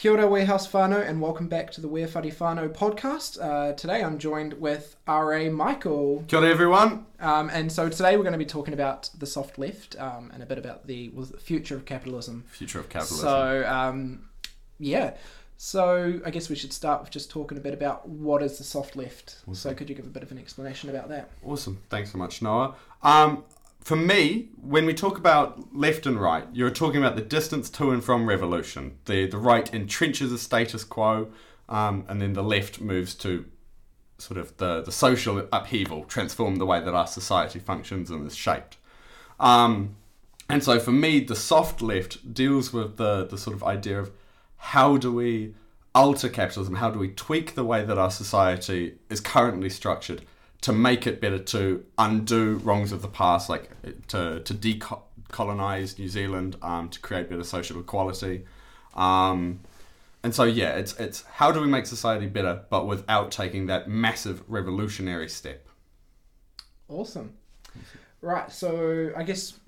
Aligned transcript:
Kia 0.00 0.12
ora, 0.12 0.26
Weir 0.26 0.46
House 0.46 0.66
whānau, 0.66 1.06
and 1.06 1.20
welcome 1.20 1.46
back 1.46 1.70
to 1.72 1.82
the 1.82 1.86
Weir 1.86 2.08
Whare 2.08 2.22
Whānau 2.22 2.72
podcast. 2.72 3.38
Uh, 3.38 3.74
today 3.74 4.02
I'm 4.02 4.16
joined 4.18 4.54
with 4.54 4.96
R.A. 5.06 5.50
Michael. 5.50 6.24
Kia 6.26 6.38
ora 6.38 6.48
everyone. 6.48 7.04
Um, 7.20 7.50
and 7.50 7.70
so 7.70 7.90
today 7.90 8.16
we're 8.16 8.22
going 8.22 8.32
to 8.32 8.38
be 8.38 8.46
talking 8.46 8.72
about 8.72 9.10
the 9.18 9.26
soft 9.26 9.58
left 9.58 10.00
um, 10.00 10.30
and 10.32 10.42
a 10.42 10.46
bit 10.46 10.56
about 10.56 10.86
the, 10.86 11.12
future 11.38 11.76
of 11.76 11.84
capitalism. 11.84 12.44
Future 12.48 12.80
of 12.80 12.88
capitalism. 12.88 13.26
So, 13.26 13.66
um, 13.68 14.28
yeah. 14.78 15.16
So 15.58 16.18
I 16.24 16.30
guess 16.30 16.48
we 16.48 16.56
should 16.56 16.72
start 16.72 17.02
with 17.02 17.10
just 17.10 17.30
talking 17.30 17.58
a 17.58 17.60
bit 17.60 17.74
about 17.74 18.08
what 18.08 18.42
is 18.42 18.56
the 18.56 18.64
soft 18.64 18.96
left. 18.96 19.40
So 19.52 19.74
could 19.74 19.90
you 19.90 19.94
give 19.94 20.06
a 20.06 20.08
bit 20.08 20.22
of 20.22 20.32
an 20.32 20.38
explanation 20.38 20.88
about 20.88 21.10
that? 21.10 21.28
Awesome. 21.44 21.78
Thanks 21.90 22.12
so 22.12 22.16
much, 22.16 22.40
Noah. 22.40 22.74
Um, 23.02 23.44
for 23.80 23.96
me, 23.96 24.48
when 24.60 24.84
we 24.86 24.94
talk 24.94 25.18
about 25.18 25.74
left 25.74 26.06
and 26.06 26.20
right, 26.20 26.44
you're 26.52 26.70
talking 26.70 27.00
about 27.00 27.16
the 27.16 27.22
distance 27.22 27.70
to 27.70 27.90
and 27.90 28.04
from 28.04 28.28
revolution. 28.28 28.98
The 29.06 29.26
the 29.26 29.38
right 29.38 29.70
entrenches 29.72 30.32
a 30.32 30.38
status 30.38 30.84
quo, 30.84 31.30
um, 31.68 32.04
and 32.08 32.20
then 32.20 32.34
the 32.34 32.42
left 32.42 32.80
moves 32.80 33.14
to 33.16 33.46
sort 34.18 34.38
of 34.38 34.56
the, 34.58 34.82
the 34.82 34.92
social 34.92 35.48
upheaval, 35.50 36.04
transform 36.04 36.56
the 36.56 36.66
way 36.66 36.80
that 36.80 36.94
our 36.94 37.06
society 37.06 37.58
functions 37.58 38.10
and 38.10 38.26
is 38.26 38.36
shaped. 38.36 38.76
Um, 39.38 39.96
and 40.48 40.62
so 40.62 40.78
for 40.78 40.92
me, 40.92 41.20
the 41.20 41.36
soft 41.36 41.80
left 41.80 42.34
deals 42.34 42.72
with 42.72 42.98
the, 42.98 43.26
the 43.26 43.38
sort 43.38 43.56
of 43.56 43.62
idea 43.64 43.98
of 43.98 44.10
how 44.56 44.98
do 44.98 45.10
we 45.12 45.54
alter 45.94 46.28
capitalism? 46.28 46.76
How 46.76 46.90
do 46.90 46.98
we 46.98 47.08
tweak 47.08 47.54
the 47.54 47.64
way 47.64 47.84
that 47.84 47.98
our 47.98 48.10
society 48.10 48.96
is 49.08 49.20
currently 49.20 49.70
structured 49.70 50.22
to 50.62 50.72
make 50.72 51.06
it 51.06 51.20
better 51.20 51.38
to 51.38 51.84
undo 51.96 52.56
wrongs 52.56 52.92
of 52.92 53.02
the 53.02 53.08
past, 53.08 53.48
like 53.48 53.70
to, 54.08 54.40
to 54.40 54.54
decolonize 54.54 55.98
New 55.98 56.08
Zealand, 56.08 56.56
um, 56.62 56.88
to 56.90 57.00
create 57.00 57.30
better 57.30 57.44
social 57.44 57.80
equality? 57.80 58.44
Um, 58.94 59.60
and 60.22 60.34
so, 60.34 60.44
yeah, 60.44 60.76
it's, 60.76 60.98
it's 60.98 61.22
how 61.22 61.50
do 61.50 61.60
we 61.60 61.66
make 61.66 61.86
society 61.86 62.26
better, 62.26 62.62
but 62.68 62.86
without 62.86 63.30
taking 63.30 63.66
that 63.66 63.88
massive 63.88 64.42
revolutionary 64.48 65.28
step? 65.28 65.66
Awesome. 66.88 67.32
Right, 68.20 68.52
so 68.52 69.12
I 69.16 69.22
guess 69.22 69.58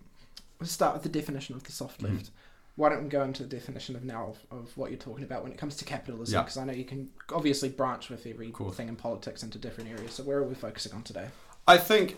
we'll 0.59 0.67
start 0.67 0.93
with 0.93 1.05
the 1.05 1.09
definition 1.09 1.55
of 1.55 1.65
the 1.65 1.73
soft 1.73 2.03
left. 2.03 2.31
Why 2.77 2.89
don't 2.89 3.03
we 3.03 3.09
go 3.09 3.23
into 3.23 3.43
the 3.43 3.49
definition 3.49 3.97
of 3.97 4.05
now 4.05 4.35
of, 4.51 4.59
of 4.59 4.77
what 4.79 4.91
you're 4.91 4.99
talking 4.99 5.25
about 5.25 5.43
when 5.43 5.53
it 5.53 5.59
comes 5.59 5.77
to 5.77 5.85
capitalism? 5.85 6.35
Yeah. 6.35 6.43
Because 6.43 6.57
I 6.57 6.65
know 6.65 6.73
you 6.73 6.85
can 6.85 7.11
obviously 7.31 7.69
branch 7.69 8.09
with 8.09 8.27
everything 8.27 8.89
in 8.89 8.97
politics 8.97 9.43
into 9.43 9.59
different 9.59 9.91
areas. 9.91 10.15
So 10.15 10.23
where 10.23 10.39
are 10.39 10.45
we 10.45 10.55
focusing 10.55 10.93
on 10.93 11.03
today? 11.03 11.29
I 11.69 11.77
think 11.77 12.17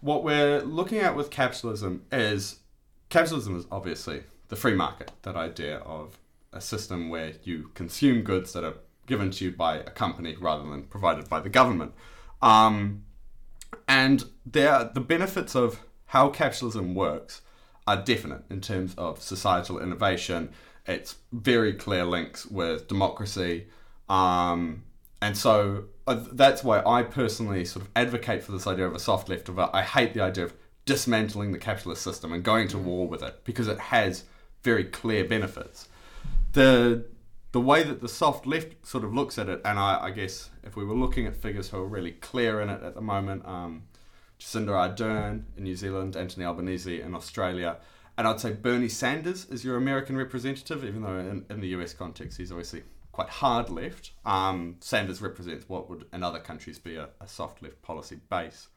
what 0.00 0.24
we're 0.24 0.60
looking 0.62 0.98
at 0.98 1.14
with 1.14 1.30
capitalism 1.30 2.04
is 2.10 2.60
capitalism 3.08 3.56
is 3.56 3.66
obviously 3.70 4.24
the 4.48 4.56
free 4.56 4.74
market, 4.74 5.12
that 5.22 5.36
idea 5.36 5.78
of 5.78 6.18
a 6.52 6.60
system 6.60 7.08
where 7.08 7.32
you 7.44 7.70
consume 7.74 8.22
goods 8.22 8.52
that 8.52 8.64
are 8.64 8.74
given 9.06 9.30
to 9.30 9.44
you 9.44 9.52
by 9.52 9.76
a 9.76 9.90
company 9.90 10.36
rather 10.38 10.68
than 10.68 10.84
provided 10.84 11.28
by 11.28 11.40
the 11.40 11.48
government. 11.48 11.92
Um, 12.42 13.04
and 13.88 14.24
there, 14.46 14.90
the 14.92 15.00
benefits 15.00 15.54
of 15.54 15.80
how 16.06 16.28
capitalism 16.28 16.94
works 16.94 17.42
are 17.86 17.96
definite 17.96 18.42
in 18.50 18.60
terms 18.60 18.94
of 18.96 19.20
societal 19.20 19.78
innovation. 19.78 20.50
It's 20.86 21.16
very 21.32 21.72
clear 21.72 22.04
links 22.04 22.46
with 22.46 22.88
democracy. 22.88 23.66
Um, 24.08 24.84
and 25.20 25.36
so 25.36 25.84
uh, 26.06 26.22
that's 26.32 26.62
why 26.62 26.82
I 26.84 27.02
personally 27.02 27.64
sort 27.64 27.84
of 27.84 27.90
advocate 27.96 28.42
for 28.42 28.52
this 28.52 28.66
idea 28.66 28.86
of 28.86 28.94
a 28.94 28.98
soft 28.98 29.28
left. 29.28 29.48
Of 29.48 29.58
I 29.58 29.82
hate 29.82 30.14
the 30.14 30.20
idea 30.20 30.44
of 30.44 30.54
dismantling 30.84 31.52
the 31.52 31.58
capitalist 31.58 32.02
system 32.02 32.32
and 32.32 32.42
going 32.42 32.68
to 32.68 32.78
war 32.78 33.08
with 33.08 33.22
it 33.22 33.42
because 33.44 33.68
it 33.68 33.78
has 33.78 34.24
very 34.62 34.84
clear 34.84 35.24
benefits. 35.24 35.88
The 36.52 37.06
the 37.52 37.60
way 37.60 37.84
that 37.84 38.00
the 38.00 38.08
soft 38.08 38.46
left 38.46 38.84
sort 38.84 39.04
of 39.04 39.14
looks 39.14 39.38
at 39.38 39.48
it, 39.48 39.60
and 39.64 39.78
I, 39.78 40.06
I 40.06 40.10
guess 40.10 40.50
if 40.64 40.74
we 40.74 40.84
were 40.84 40.94
looking 40.94 41.26
at 41.26 41.36
figures 41.36 41.68
who 41.68 41.76
are 41.78 41.86
really 41.86 42.10
clear 42.10 42.60
in 42.60 42.68
it 42.68 42.82
at 42.82 42.96
the 42.96 43.00
moment, 43.00 43.46
um, 43.46 43.84
Jacinda 44.38 44.70
Ardern 44.70 45.44
in 45.56 45.64
New 45.64 45.76
Zealand, 45.76 46.16
Anthony 46.16 46.44
Albanese 46.44 47.00
in 47.00 47.14
Australia, 47.14 47.78
and 48.16 48.28
I'd 48.28 48.40
say 48.40 48.52
Bernie 48.52 48.88
Sanders 48.88 49.46
is 49.46 49.64
your 49.64 49.76
American 49.76 50.16
representative, 50.16 50.84
even 50.84 51.02
though 51.02 51.18
in, 51.18 51.44
in 51.50 51.60
the 51.60 51.68
US 51.68 51.92
context 51.92 52.38
he's 52.38 52.52
obviously 52.52 52.82
quite 53.12 53.28
hard 53.28 53.70
left. 53.70 54.12
Um, 54.24 54.76
Sanders 54.80 55.20
represents 55.20 55.68
what 55.68 55.88
would 55.88 56.06
in 56.12 56.22
other 56.22 56.40
countries 56.40 56.78
be 56.78 56.96
a, 56.96 57.08
a 57.20 57.28
soft 57.28 57.62
left 57.62 57.80
policy 57.82 58.18
base, 58.28 58.68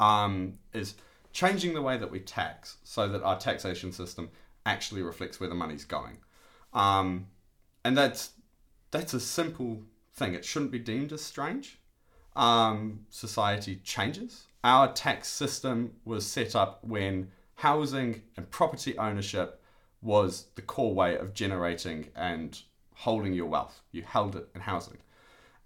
um, 0.00 0.58
is 0.72 0.94
changing 1.32 1.74
the 1.74 1.82
way 1.82 1.96
that 1.96 2.10
we 2.10 2.20
tax 2.20 2.78
so 2.82 3.08
that 3.08 3.22
our 3.22 3.38
taxation 3.38 3.92
system 3.92 4.30
actually 4.64 5.02
reflects 5.02 5.38
where 5.38 5.48
the 5.48 5.54
money's 5.54 5.84
going. 5.84 6.18
Um, 6.72 7.26
and 7.84 7.96
that's 7.96 8.30
that's 8.90 9.14
a 9.14 9.20
simple 9.20 9.82
thing. 10.14 10.34
It 10.34 10.44
shouldn't 10.44 10.72
be 10.72 10.78
deemed 10.78 11.12
as 11.12 11.22
strange. 11.22 11.78
Um, 12.34 13.06
society 13.10 13.80
changes. 13.84 14.46
Our 14.64 14.92
tax 14.92 15.28
system 15.28 15.92
was 16.04 16.26
set 16.26 16.56
up 16.56 16.82
when 16.82 17.30
housing 17.56 18.22
and 18.36 18.50
property 18.50 18.96
ownership 18.98 19.62
was 20.02 20.46
the 20.54 20.62
core 20.62 20.94
way 20.94 21.16
of 21.16 21.34
generating 21.34 22.08
and 22.14 22.60
holding 22.94 23.32
your 23.32 23.46
wealth. 23.46 23.80
You 23.92 24.02
held 24.02 24.36
it 24.36 24.48
in 24.54 24.62
housing. 24.62 24.98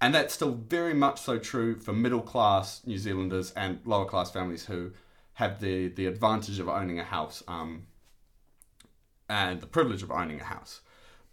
And 0.00 0.14
that's 0.14 0.34
still 0.34 0.52
very 0.52 0.94
much 0.94 1.20
so 1.20 1.38
true 1.38 1.78
for 1.78 1.92
middle 1.92 2.22
class 2.22 2.80
New 2.86 2.98
Zealanders 2.98 3.52
and 3.52 3.80
lower 3.84 4.06
class 4.06 4.30
families 4.30 4.64
who 4.66 4.92
have 5.34 5.60
the, 5.60 5.88
the 5.88 6.06
advantage 6.06 6.58
of 6.58 6.68
owning 6.68 6.98
a 6.98 7.04
house 7.04 7.42
um, 7.46 7.86
and 9.28 9.60
the 9.60 9.66
privilege 9.66 10.02
of 10.02 10.10
owning 10.10 10.40
a 10.40 10.44
house. 10.44 10.80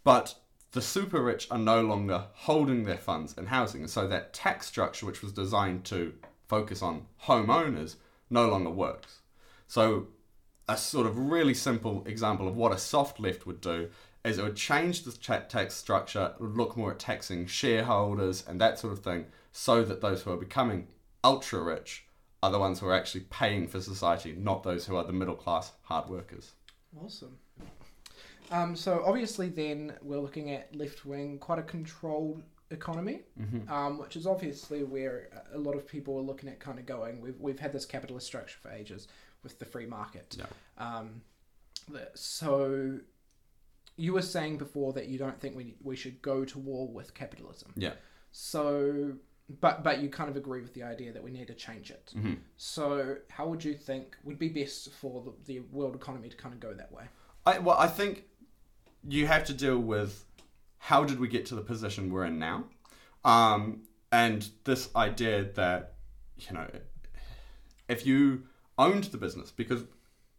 But 0.04 0.36
the 0.72 0.82
super 0.82 1.22
rich 1.22 1.48
are 1.50 1.58
no 1.58 1.82
longer 1.82 2.26
holding 2.34 2.84
their 2.84 2.98
funds 2.98 3.38
in 3.38 3.48
housing. 3.48 3.82
And 3.82 3.90
so 3.90 4.08
that 4.08 4.34
tax 4.34 4.68
structure, 4.68 5.06
which 5.06 5.22
was 5.22 5.32
designed 5.32 5.86
to 5.86 6.14
focus 6.48 6.82
on 6.82 7.06
homeowners, 7.24 7.96
no 8.30 8.48
longer 8.50 8.70
works. 8.70 9.20
So, 9.68 10.08
a 10.70 10.78
sort 10.78 11.08
of 11.08 11.18
really 11.18 11.54
simple 11.54 12.04
example 12.06 12.48
of 12.48 12.56
what 12.56 12.74
a 12.74 12.78
soft 12.78 13.20
left 13.20 13.46
would 13.46 13.62
do 13.62 13.90
is 14.26 14.38
it 14.38 14.44
would 14.44 14.56
change 14.56 15.04
the 15.04 15.12
tax 15.12 15.76
structure, 15.76 16.34
look 16.40 16.76
more 16.76 16.92
at 16.92 17.00
taxing 17.00 17.46
shareholders 17.46 18.44
and 18.48 18.60
that 18.60 18.78
sort 18.78 18.92
of 18.92 19.00
thing, 19.00 19.26
so 19.52 19.84
that 19.84 20.02
those 20.02 20.24
who 20.24 20.32
are 20.32 20.38
becoming 20.38 20.88
ultra 21.24 21.62
rich 21.62 22.06
are 22.44 22.52
the 22.52 22.60
ones 22.60 22.80
who 22.80 22.88
are 22.88 22.94
actually 22.94 23.22
paying 23.30 23.68
for 23.68 23.80
society, 23.80 24.36
not 24.38 24.64
those 24.64 24.86
who 24.86 24.96
are 24.96 25.04
the 25.04 25.14
middle 25.14 25.36
class 25.36 25.72
hard 25.84 26.10
workers. 26.10 26.52
Awesome. 27.02 27.38
Um, 28.52 28.76
so 28.76 29.04
obviously, 29.06 29.50
then 29.50 29.94
we're 30.02 30.20
looking 30.20 30.52
at 30.52 30.76
left 30.76 31.06
wing, 31.06 31.38
quite 31.40 31.60
a 31.60 31.64
controlled 31.64 32.44
economy, 32.72 33.22
um, 33.70 33.98
which 33.98 34.16
is 34.16 34.28
obviously 34.28 34.84
where 34.84 35.30
a 35.54 35.58
lot 35.58 35.76
of 35.76 35.88
people 35.88 36.18
are 36.18 36.22
looking 36.22 36.50
at 36.50 36.60
kind 36.60 36.80
of 36.80 36.86
going. 36.86 37.22
We've 37.22 37.40
we've 37.40 37.60
had 37.60 37.74
this 37.74 37.86
capitalist 37.86 38.28
structure 38.28 38.58
for 38.62 38.72
ages 38.72 39.08
with 39.44 39.60
the 39.60 39.66
free 39.66 39.86
market. 39.86 40.38
Yeah. 40.38 40.46
Um, 40.78 41.22
so 42.14 43.00
you 43.96 44.14
were 44.14 44.22
saying 44.22 44.58
before 44.58 44.94
that 44.94 45.08
you 45.08 45.18
don't 45.18 45.40
think 45.40 45.56
we 45.56 45.76
we 45.82 45.96
should 45.96 46.22
go 46.22 46.46
to 46.46 46.60
war 46.60 46.88
with 46.88 47.14
capitalism. 47.14 47.74
Yeah. 47.76 47.94
So, 48.32 49.14
but 49.62 49.84
but 49.84 50.02
you 50.02 50.10
kind 50.10 50.30
of 50.30 50.36
agree 50.36 50.62
with 50.62 50.74
the 50.74 50.84
idea 50.84 51.12
that 51.14 51.24
we 51.24 51.32
need 51.32 51.48
to 51.48 51.56
change 51.56 51.90
it. 51.90 52.14
Mm-hmm. 52.16 52.34
So, 52.58 53.18
how 53.30 53.48
would 53.48 53.64
you 53.64 53.74
think 53.74 54.16
would 54.24 54.38
be 54.38 54.50
best 54.50 54.92
for 54.94 55.24
the, 55.24 55.34
the 55.46 55.60
world 55.72 55.96
economy 55.96 56.30
to 56.30 56.38
kind 56.38 56.54
of 56.54 56.60
go 56.60 56.74
that 56.74 56.92
way? 56.92 57.06
I, 57.46 57.60
well, 57.60 57.78
I 57.78 57.88
think 57.88 58.26
you 59.08 59.26
have 59.28 59.46
to 59.46 59.54
deal 59.54 59.80
with 59.80 60.26
how 60.78 61.04
did 61.04 61.20
we 61.20 61.28
get 61.28 61.46
to 61.48 61.56
the 61.56 61.62
position 61.62 62.12
we're 62.12 62.26
in 62.26 62.40
now, 62.40 62.66
um, 63.26 63.84
and 64.12 64.50
this 64.64 64.90
idea 64.96 65.44
that 65.56 65.96
you 66.38 66.54
know 66.54 66.68
if 67.88 68.06
you 68.06 68.44
owned 68.78 69.06
the 69.06 69.18
business, 69.18 69.52
because 69.52 69.84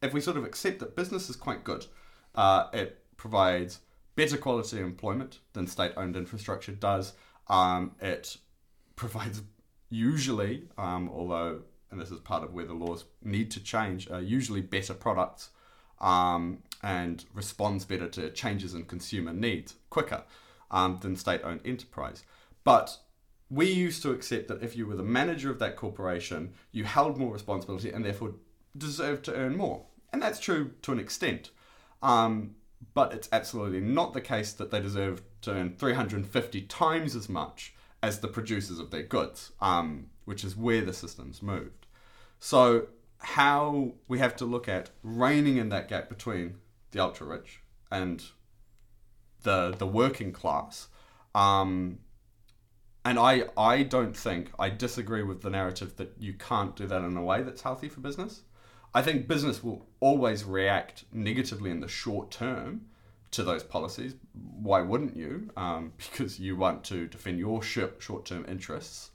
if 0.02 0.12
we 0.12 0.20
sort 0.20 0.36
of 0.36 0.44
accept 0.44 0.78
that 0.80 0.94
business 0.94 1.28
is 1.28 1.36
quite 1.36 1.64
good, 1.64 1.86
uh, 2.34 2.68
it 2.72 3.02
provides 3.16 3.80
better 4.14 4.36
quality 4.36 4.80
employment 4.80 5.38
than 5.52 5.66
state-owned 5.66 6.16
infrastructure 6.16 6.72
does. 6.72 7.14
Um, 7.48 7.92
it 8.00 8.36
provides 8.96 9.42
usually, 9.90 10.68
um, 10.76 11.08
although 11.12 11.62
and 11.90 12.00
this 12.00 12.10
is 12.10 12.20
part 12.20 12.42
of 12.42 12.52
where 12.52 12.66
the 12.66 12.74
laws 12.74 13.04
need 13.22 13.50
to 13.52 13.60
change, 13.60 14.10
uh, 14.10 14.18
usually 14.18 14.60
better 14.60 14.94
products 14.94 15.50
um, 16.00 16.62
and 16.82 17.24
responds 17.34 17.84
better 17.84 18.08
to 18.08 18.30
changes 18.30 18.74
in 18.74 18.84
consumer 18.84 19.32
needs 19.32 19.74
quicker 19.90 20.22
um, 20.70 20.98
than 21.02 21.16
state 21.16 21.40
owned 21.44 21.60
enterprise. 21.64 22.24
But 22.64 22.98
we 23.50 23.66
used 23.66 24.02
to 24.02 24.10
accept 24.10 24.48
that 24.48 24.62
if 24.62 24.76
you 24.76 24.86
were 24.86 24.96
the 24.96 25.02
manager 25.02 25.50
of 25.50 25.58
that 25.58 25.76
corporation, 25.76 26.52
you 26.70 26.84
held 26.84 27.16
more 27.16 27.32
responsibility 27.32 27.90
and 27.90 28.04
therefore 28.04 28.34
deserved 28.76 29.24
to 29.24 29.34
earn 29.34 29.56
more. 29.56 29.86
And 30.12 30.22
that's 30.22 30.40
true 30.40 30.72
to 30.82 30.92
an 30.92 30.98
extent. 30.98 31.50
Um, 32.02 32.54
but 32.94 33.12
it's 33.12 33.28
absolutely 33.32 33.80
not 33.80 34.12
the 34.12 34.20
case 34.20 34.52
that 34.52 34.70
they 34.70 34.80
deserve 34.80 35.22
to 35.42 35.52
earn 35.52 35.74
350 35.76 36.62
times 36.62 37.16
as 37.16 37.28
much 37.28 37.74
as 38.02 38.20
the 38.20 38.28
producers 38.28 38.78
of 38.78 38.90
their 38.90 39.02
goods, 39.02 39.52
um, 39.60 40.06
which 40.24 40.44
is 40.44 40.56
where 40.56 40.82
the 40.82 40.92
system's 40.92 41.42
moved. 41.42 41.86
So, 42.38 42.88
how 43.20 43.94
we 44.06 44.20
have 44.20 44.36
to 44.36 44.44
look 44.44 44.68
at 44.68 44.90
reining 45.02 45.56
in 45.56 45.70
that 45.70 45.88
gap 45.88 46.08
between 46.08 46.54
the 46.90 47.00
ultra 47.00 47.26
rich 47.26 47.60
and 47.90 48.24
the 49.42 49.74
the 49.76 49.86
working 49.86 50.32
class. 50.32 50.88
Um, 51.34 52.00
and 53.04 53.18
I 53.18 53.44
I 53.56 53.82
don't 53.82 54.16
think 54.16 54.50
I 54.58 54.68
disagree 54.70 55.22
with 55.22 55.42
the 55.42 55.50
narrative 55.50 55.96
that 55.96 56.14
you 56.18 56.34
can't 56.34 56.76
do 56.76 56.86
that 56.86 57.02
in 57.02 57.16
a 57.16 57.22
way 57.22 57.42
that's 57.42 57.62
healthy 57.62 57.88
for 57.88 58.00
business. 58.00 58.42
I 58.94 59.02
think 59.02 59.28
business 59.28 59.62
will 59.62 59.86
always 60.00 60.44
react 60.44 61.04
negatively 61.12 61.70
in 61.70 61.80
the 61.80 61.88
short 61.88 62.30
term 62.30 62.86
to 63.30 63.42
those 63.42 63.62
policies. 63.62 64.14
Why 64.32 64.80
wouldn't 64.80 65.16
you? 65.16 65.50
Um, 65.56 65.92
because 65.96 66.40
you 66.40 66.56
want 66.56 66.84
to 66.84 67.06
defend 67.06 67.38
your 67.38 67.62
short 67.62 68.24
term 68.24 68.44
interests. 68.48 69.10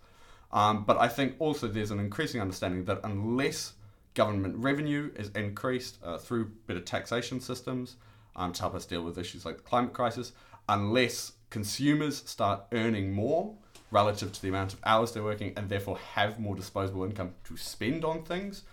Um, 0.52 0.84
but 0.86 0.98
I 0.98 1.08
think 1.08 1.36
also 1.40 1.68
there's 1.68 1.90
an 1.90 2.00
increasing 2.00 2.40
understanding 2.40 2.86
that 2.86 3.00
unless 3.04 3.74
government 4.14 4.56
revenue 4.58 5.12
is 5.16 5.30
increased 5.30 5.98
uh, 6.04 6.18
through 6.18 6.52
better 6.68 6.80
taxation 6.80 7.40
systems 7.40 7.98
um, 8.36 8.54
to 8.54 8.62
help 8.62 8.76
us 8.76 8.86
deal 8.86 9.04
with 9.04 9.18
issues 9.18 9.46
like 9.46 9.58
the 9.58 9.64
climate 9.64 9.94
crisis, 9.94 10.34
unless 10.70 11.34
consumers 11.50 12.24
start 12.26 12.64
earning 12.72 13.12
more 13.12 13.56
relative 13.92 14.32
to 14.32 14.42
the 14.42 14.50
amount 14.50 14.74
of 14.74 14.80
hours 14.86 15.12
they're 15.12 15.24
working 15.24 15.54
and 15.56 15.70
therefore 15.70 15.98
have 16.16 16.40
more 16.40 16.56
disposable 16.56 17.04
income 17.04 17.32
to 17.44 17.56
spend 17.56 18.04
on 18.04 18.24
things, 18.24 18.64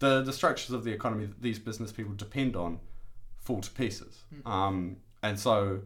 the, 0.00 0.22
the 0.22 0.32
structures 0.32 0.70
of 0.74 0.82
the 0.84 0.92
economy 0.92 1.26
that 1.26 1.40
these 1.40 1.58
business 1.58 1.92
people 1.92 2.12
depend 2.14 2.56
on 2.56 2.80
fall 3.38 3.60
to 3.60 3.70
pieces. 3.70 4.24
Mm. 4.34 4.50
Um, 4.50 4.96
and 5.22 5.38
so 5.38 5.82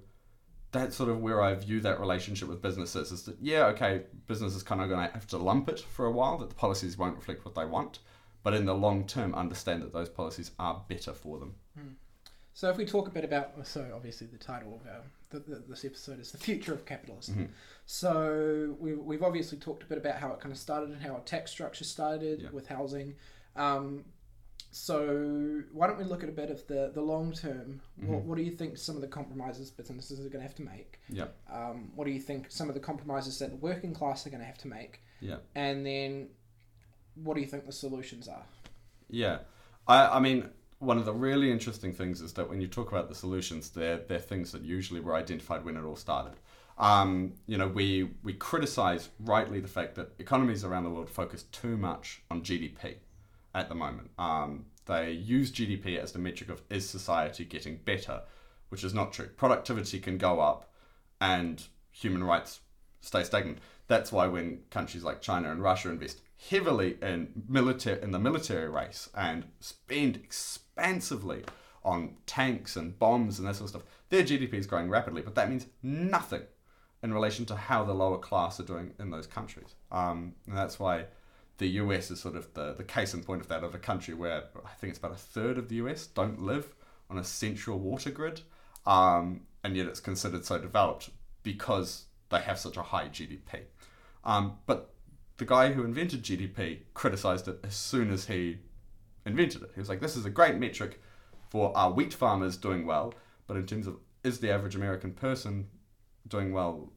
that's 0.72 0.96
sort 0.96 1.10
of 1.10 1.20
where 1.20 1.42
I 1.42 1.54
view 1.54 1.80
that 1.80 2.00
relationship 2.00 2.48
with 2.48 2.62
businesses 2.62 3.12
is 3.12 3.22
that, 3.24 3.36
yeah, 3.40 3.66
okay, 3.66 4.02
business 4.26 4.54
is 4.54 4.62
kind 4.62 4.80
of 4.80 4.88
going 4.88 5.06
to 5.06 5.12
have 5.12 5.26
to 5.28 5.38
lump 5.38 5.68
it 5.68 5.80
for 5.80 6.06
a 6.06 6.10
while, 6.10 6.38
that 6.38 6.48
the 6.48 6.54
policies 6.54 6.96
won't 6.96 7.16
reflect 7.16 7.44
what 7.44 7.54
they 7.54 7.64
want. 7.64 7.98
But 8.42 8.54
in 8.54 8.64
the 8.64 8.74
long 8.74 9.06
term, 9.06 9.34
understand 9.34 9.82
that 9.82 9.92
those 9.92 10.08
policies 10.08 10.52
are 10.58 10.82
better 10.88 11.12
for 11.12 11.38
them. 11.38 11.54
Mm. 11.78 11.94
So 12.54 12.68
if 12.68 12.76
we 12.76 12.84
talk 12.84 13.06
a 13.06 13.10
bit 13.10 13.24
about, 13.24 13.54
so 13.64 13.88
obviously 13.94 14.26
the 14.26 14.36
title 14.36 14.74
of 14.74 14.86
our, 14.90 15.02
the, 15.30 15.38
the, 15.38 15.62
this 15.68 15.84
episode 15.84 16.18
is 16.18 16.32
the 16.32 16.38
future 16.38 16.72
of 16.72 16.84
capitalism. 16.84 17.34
Mm-hmm. 17.34 17.52
So 17.86 18.76
we, 18.80 18.94
we've 18.94 19.22
obviously 19.22 19.58
talked 19.58 19.84
a 19.84 19.86
bit 19.86 19.98
about 19.98 20.16
how 20.16 20.32
it 20.32 20.40
kind 20.40 20.52
of 20.52 20.58
started 20.58 20.88
and 20.90 21.00
how 21.00 21.14
our 21.14 21.20
tax 21.20 21.52
structure 21.52 21.84
started 21.84 22.42
yeah. 22.42 22.48
with 22.50 22.66
housing. 22.66 23.14
Um, 23.54 24.04
so 24.70 25.62
why 25.72 25.86
don't 25.86 25.98
we 25.98 26.04
look 26.04 26.22
at 26.22 26.28
a 26.28 26.32
bit 26.32 26.50
of 26.50 26.66
the, 26.66 26.90
the 26.92 27.00
long 27.00 27.32
term? 27.32 27.80
Mm-hmm. 28.00 28.12
What, 28.12 28.22
what 28.22 28.38
do 28.38 28.42
you 28.42 28.50
think 28.50 28.76
some 28.76 28.96
of 28.96 29.02
the 29.02 29.08
compromises 29.08 29.70
businesses 29.70 30.18
are 30.18 30.28
going 30.28 30.42
to 30.42 30.48
have 30.48 30.56
to 30.56 30.62
make? 30.62 30.98
Yeah. 31.08 31.26
Um, 31.52 31.92
what 31.94 32.06
do 32.06 32.10
you 32.10 32.20
think 32.20 32.46
some 32.50 32.68
of 32.68 32.74
the 32.74 32.80
compromises 32.80 33.38
that 33.38 33.50
the 33.50 33.56
working 33.56 33.94
class 33.94 34.26
are 34.26 34.30
going 34.30 34.40
to 34.40 34.46
have 34.46 34.58
to 34.58 34.68
make? 34.68 35.00
Yeah. 35.20 35.36
And 35.54 35.86
then 35.86 36.28
what 37.22 37.34
do 37.34 37.40
you 37.40 37.46
think 37.46 37.66
the 37.66 37.72
solutions 37.72 38.28
are? 38.28 38.44
Yeah. 39.08 39.38
I, 39.86 40.16
I 40.16 40.20
mean, 40.20 40.50
one 40.78 40.98
of 40.98 41.04
the 41.04 41.12
really 41.12 41.50
interesting 41.50 41.92
things 41.92 42.20
is 42.20 42.32
that 42.34 42.48
when 42.48 42.60
you 42.60 42.68
talk 42.68 42.92
about 42.92 43.08
the 43.08 43.14
solutions, 43.14 43.70
they're, 43.70 43.98
they're 43.98 44.18
things 44.18 44.52
that 44.52 44.62
usually 44.62 45.00
were 45.00 45.14
identified 45.14 45.64
when 45.64 45.76
it 45.76 45.84
all 45.84 45.96
started. 45.96 46.34
Um, 46.78 47.32
you 47.46 47.58
know, 47.58 47.66
we, 47.66 48.10
we 48.22 48.34
criticize 48.34 49.08
rightly 49.18 49.58
the 49.60 49.68
fact 49.68 49.96
that 49.96 50.12
economies 50.18 50.64
around 50.64 50.84
the 50.84 50.90
world 50.90 51.10
focus 51.10 51.44
too 51.44 51.76
much 51.76 52.22
on 52.30 52.42
GDP 52.42 52.96
at 53.54 53.68
the 53.68 53.74
moment. 53.74 54.10
Um, 54.18 54.66
they 54.86 55.10
use 55.10 55.50
GDP 55.50 55.98
as 55.98 56.12
the 56.12 56.18
metric 56.18 56.50
of 56.50 56.62
is 56.70 56.88
society 56.88 57.44
getting 57.44 57.78
better, 57.84 58.22
which 58.68 58.84
is 58.84 58.94
not 58.94 59.12
true. 59.12 59.28
Productivity 59.36 59.98
can 59.98 60.18
go 60.18 60.40
up 60.40 60.72
and 61.20 61.62
human 61.90 62.22
rights 62.22 62.60
stay 63.00 63.24
stagnant. 63.24 63.58
That's 63.88 64.12
why 64.12 64.28
when 64.28 64.60
countries 64.70 65.02
like 65.02 65.20
China 65.20 65.50
and 65.50 65.62
Russia 65.62 65.90
invest 65.90 66.20
heavily 66.50 66.96
in 67.02 67.44
military 67.48 68.00
in 68.02 68.12
the 68.12 68.18
military 68.18 68.68
race 68.68 69.08
and 69.14 69.44
spend 69.60 70.16
expansively 70.16 71.42
on 71.84 72.14
tanks 72.26 72.76
and 72.76 72.98
bombs 72.98 73.38
and 73.38 73.48
that 73.48 73.56
sort 73.56 73.64
of 73.64 73.70
stuff, 73.70 73.82
their 74.10 74.22
GDP 74.22 74.54
is 74.54 74.66
growing 74.66 74.88
rapidly, 74.88 75.22
but 75.22 75.34
that 75.34 75.48
means 75.48 75.66
nothing 75.82 76.42
in 77.02 77.12
relation 77.12 77.44
to 77.46 77.56
how 77.56 77.84
the 77.84 77.94
lower 77.94 78.18
class 78.18 78.58
are 78.58 78.64
doing 78.64 78.92
in 78.98 79.10
those 79.10 79.26
countries. 79.26 79.74
Um, 79.90 80.34
and 80.46 80.56
that's 80.56 80.78
why 80.78 81.06
the 81.58 81.66
US 81.68 82.10
is 82.10 82.20
sort 82.20 82.36
of 82.36 82.52
the, 82.54 82.74
the 82.74 82.84
case 82.84 83.14
in 83.14 83.22
point 83.22 83.40
of 83.40 83.48
that 83.48 83.64
of 83.64 83.74
a 83.74 83.78
country 83.78 84.14
where 84.14 84.44
I 84.64 84.74
think 84.74 84.90
it's 84.90 84.98
about 84.98 85.12
a 85.12 85.16
third 85.16 85.58
of 85.58 85.68
the 85.68 85.76
US 85.76 86.06
don't 86.06 86.42
live 86.42 86.74
on 87.10 87.18
a 87.18 87.24
central 87.24 87.78
water 87.78 88.10
grid, 88.10 88.42
um, 88.86 89.42
and 89.64 89.76
yet 89.76 89.86
it's 89.86 90.00
considered 90.00 90.44
so 90.44 90.58
developed 90.58 91.10
because 91.42 92.04
they 92.28 92.40
have 92.40 92.58
such 92.58 92.76
a 92.76 92.82
high 92.82 93.08
GDP. 93.08 93.62
Um, 94.24 94.58
but 94.66 94.94
the 95.38 95.44
guy 95.44 95.72
who 95.72 95.84
invented 95.84 96.22
GDP 96.22 96.80
criticized 96.94 97.48
it 97.48 97.58
as 97.64 97.74
soon 97.74 98.12
as 98.12 98.26
he 98.26 98.58
invented 99.24 99.62
it. 99.62 99.70
He 99.74 99.80
was 99.80 99.88
like, 99.88 100.00
this 100.00 100.16
is 100.16 100.26
a 100.26 100.30
great 100.30 100.56
metric 100.56 101.00
for 101.48 101.74
our 101.76 101.90
wheat 101.92 102.12
farmers 102.12 102.56
doing 102.56 102.84
well, 102.84 103.14
but 103.46 103.56
in 103.56 103.66
terms 103.66 103.86
of 103.86 103.96
is 104.24 104.40
the 104.40 104.50
average 104.50 104.74
American 104.74 105.12
person 105.12 105.68
doing 106.26 106.52
well, 106.52 106.92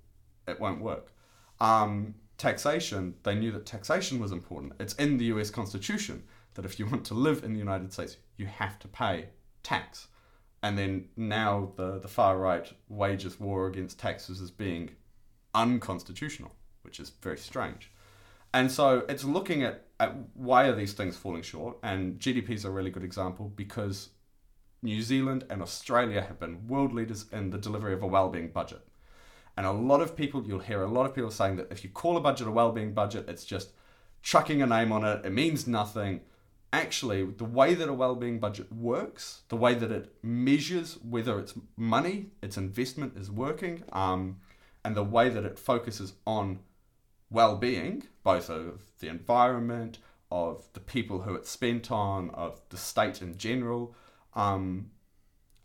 it 0.47 0.59
won't 0.59 0.81
work. 0.81 1.13
Um, 1.59 2.15
taxation, 2.37 3.13
they 3.23 3.35
knew 3.35 3.51
that 3.51 3.67
taxation 3.67 4.19
was 4.19 4.31
important. 4.31 4.73
It's 4.79 4.95
in 4.95 5.17
the 5.17 5.25
US 5.25 5.51
Constitution 5.51 6.23
that 6.55 6.65
if 6.65 6.79
you 6.79 6.87
want 6.87 7.05
to 7.05 7.13
live 7.13 7.43
in 7.43 7.53
the 7.53 7.59
United 7.59 7.93
States, 7.93 8.17
you 8.37 8.47
have 8.47 8.79
to 8.79 8.87
pay 8.87 9.27
tax. 9.61 10.07
And 10.63 10.77
then 10.77 11.09
now 11.15 11.71
the, 11.75 11.99
the 11.99 12.07
far 12.07 12.37
right 12.37 12.71
wages 12.89 13.39
war 13.39 13.67
against 13.67 13.99
taxes 13.99 14.41
as 14.41 14.49
being 14.49 14.91
unconstitutional, 15.53 16.53
which 16.81 16.99
is 16.99 17.11
very 17.21 17.37
strange. 17.37 17.90
And 18.53 18.71
so 18.71 19.05
it's 19.07 19.23
looking 19.23 19.63
at, 19.63 19.85
at 19.99 20.15
why 20.33 20.65
are 20.65 20.75
these 20.75 20.93
things 20.93 21.15
falling 21.15 21.41
short, 21.41 21.77
and 21.83 22.19
GDP 22.19 22.51
is 22.51 22.65
a 22.65 22.71
really 22.71 22.89
good 22.89 23.03
example 23.03 23.51
because 23.55 24.09
New 24.83 25.01
Zealand 25.01 25.45
and 25.49 25.61
Australia 25.61 26.21
have 26.21 26.39
been 26.39 26.67
world 26.67 26.93
leaders 26.93 27.25
in 27.31 27.51
the 27.51 27.57
delivery 27.57 27.93
of 27.93 28.03
a 28.03 28.07
well-being 28.07 28.49
budget. 28.49 28.81
And 29.55 29.65
a 29.65 29.71
lot 29.71 30.01
of 30.01 30.15
people, 30.15 30.43
you'll 30.45 30.59
hear 30.59 30.81
a 30.81 30.87
lot 30.87 31.05
of 31.05 31.13
people 31.13 31.31
saying 31.31 31.57
that 31.57 31.71
if 31.71 31.83
you 31.83 31.89
call 31.89 32.17
a 32.17 32.21
budget 32.21 32.47
a 32.47 32.51
well-being 32.51 32.93
budget, 32.93 33.29
it's 33.29 33.45
just 33.45 33.71
chucking 34.21 34.61
a 34.61 34.65
name 34.65 34.91
on 34.91 35.05
it. 35.05 35.25
It 35.25 35.31
means 35.31 35.67
nothing. 35.67 36.21
Actually, 36.73 37.25
the 37.25 37.45
way 37.45 37.73
that 37.73 37.89
a 37.89 37.93
well-being 37.93 38.39
budget 38.39 38.71
works, 38.71 39.41
the 39.49 39.57
way 39.57 39.73
that 39.73 39.91
it 39.91 40.13
measures 40.23 40.97
whether 41.03 41.37
its 41.37 41.53
money, 41.75 42.27
its 42.41 42.57
investment 42.57 43.17
is 43.17 43.29
working, 43.29 43.83
um, 43.91 44.37
and 44.83 44.95
the 44.95 45.03
way 45.03 45.29
that 45.29 45.43
it 45.43 45.59
focuses 45.59 46.13
on 46.25 46.59
well-being, 47.31 48.03
both 48.23 48.49
of 48.49 48.81
the 48.99 49.07
environment, 49.07 49.97
of 50.29 50.67
the 50.73 50.79
people 50.79 51.21
who 51.21 51.33
it's 51.35 51.49
spent 51.49 51.91
on, 51.91 52.29
of 52.31 52.61
the 52.69 52.77
state 52.77 53.21
in 53.21 53.37
general, 53.37 53.95
um, 54.33 54.91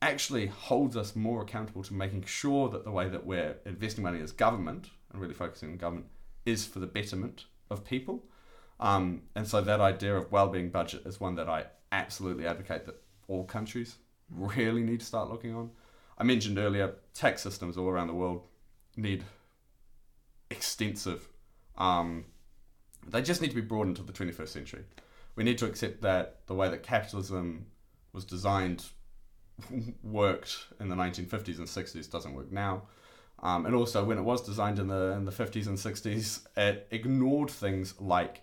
actually 0.03 0.47
holds 0.47 0.97
us 0.97 1.17
more 1.17 1.43
accountable 1.43 1.83
to 1.83 1.95
making 1.95 2.25
sure 2.25 2.69
that 2.69 2.85
the 2.85 2.91
way 2.91 3.09
that 3.09 3.27
we're 3.27 3.57
investing 3.65 4.05
money 4.05 4.21
as 4.21 4.33
government 4.33 4.91
and 5.13 5.21
really 5.21 5.35
focusing 5.35 5.71
on 5.71 5.77
government 5.77 6.07
is 6.45 6.65
for 6.67 6.79
the 6.79 6.87
betterment 6.87 7.45
of 7.71 7.85
people. 7.85 8.25
Um, 8.79 9.23
and 9.35 9.47
so 9.47 9.61
that 9.61 9.81
idea 9.81 10.15
of 10.17 10.31
well-being 10.31 10.71
budget 10.71 11.07
is 11.07 11.21
one 11.21 11.35
that 11.37 11.49
I 11.49 11.65
absolutely 11.93 12.47
advocate 12.47 12.87
that 12.87 13.03
all 13.29 13.45
countries 13.45 13.97
really 14.31 14.83
need 14.83 15.01
to 15.01 15.07
start 15.07 15.31
looking 15.31 15.55
on. 15.55 15.71
I 16.19 16.25
mentioned 16.25 16.59
earlier, 16.59 16.95
tax 17.15 17.43
systems 17.43 17.77
all 17.77 17.89
around 17.89 18.09
the 18.09 18.15
world 18.15 18.43
need 18.97 19.25
extensive. 20.51 21.29
Um, 21.79 22.27
they 23.07 23.23
just 23.23 23.41
need 23.41 23.51
to 23.51 23.55
be 23.55 23.61
brought 23.61 23.87
into 23.87 24.03
the 24.03 24.13
21st 24.13 24.49
century. 24.49 24.85
We 25.37 25.45
need 25.45 25.59
to 25.59 25.67
accept 25.67 26.03
that 26.03 26.41
the 26.47 26.55
way 26.55 26.69
that 26.69 26.83
capitalism 26.83 27.67
was 28.13 28.25
designed 28.25 28.85
worked 30.03 30.67
in 30.81 30.89
the 30.89 30.97
1950s 30.97 31.59
and 31.59 31.67
60s 31.67 32.11
doesn't 32.11 32.35
work 32.35 32.51
now. 32.51 32.83
Um, 33.43 33.67
and 33.67 33.75
also, 33.75 34.03
when 34.05 34.17
it 34.17 34.23
was 34.23 34.43
designed 34.43 34.79
in 34.79 34.89
the 34.89 35.13
in 35.13 35.27
the 35.27 35.31
50s 35.31 35.67
and 35.67 35.77
60s, 35.77 36.47
it 36.57 36.89
ignored 36.91 37.51
things 37.51 37.95
like 38.01 38.43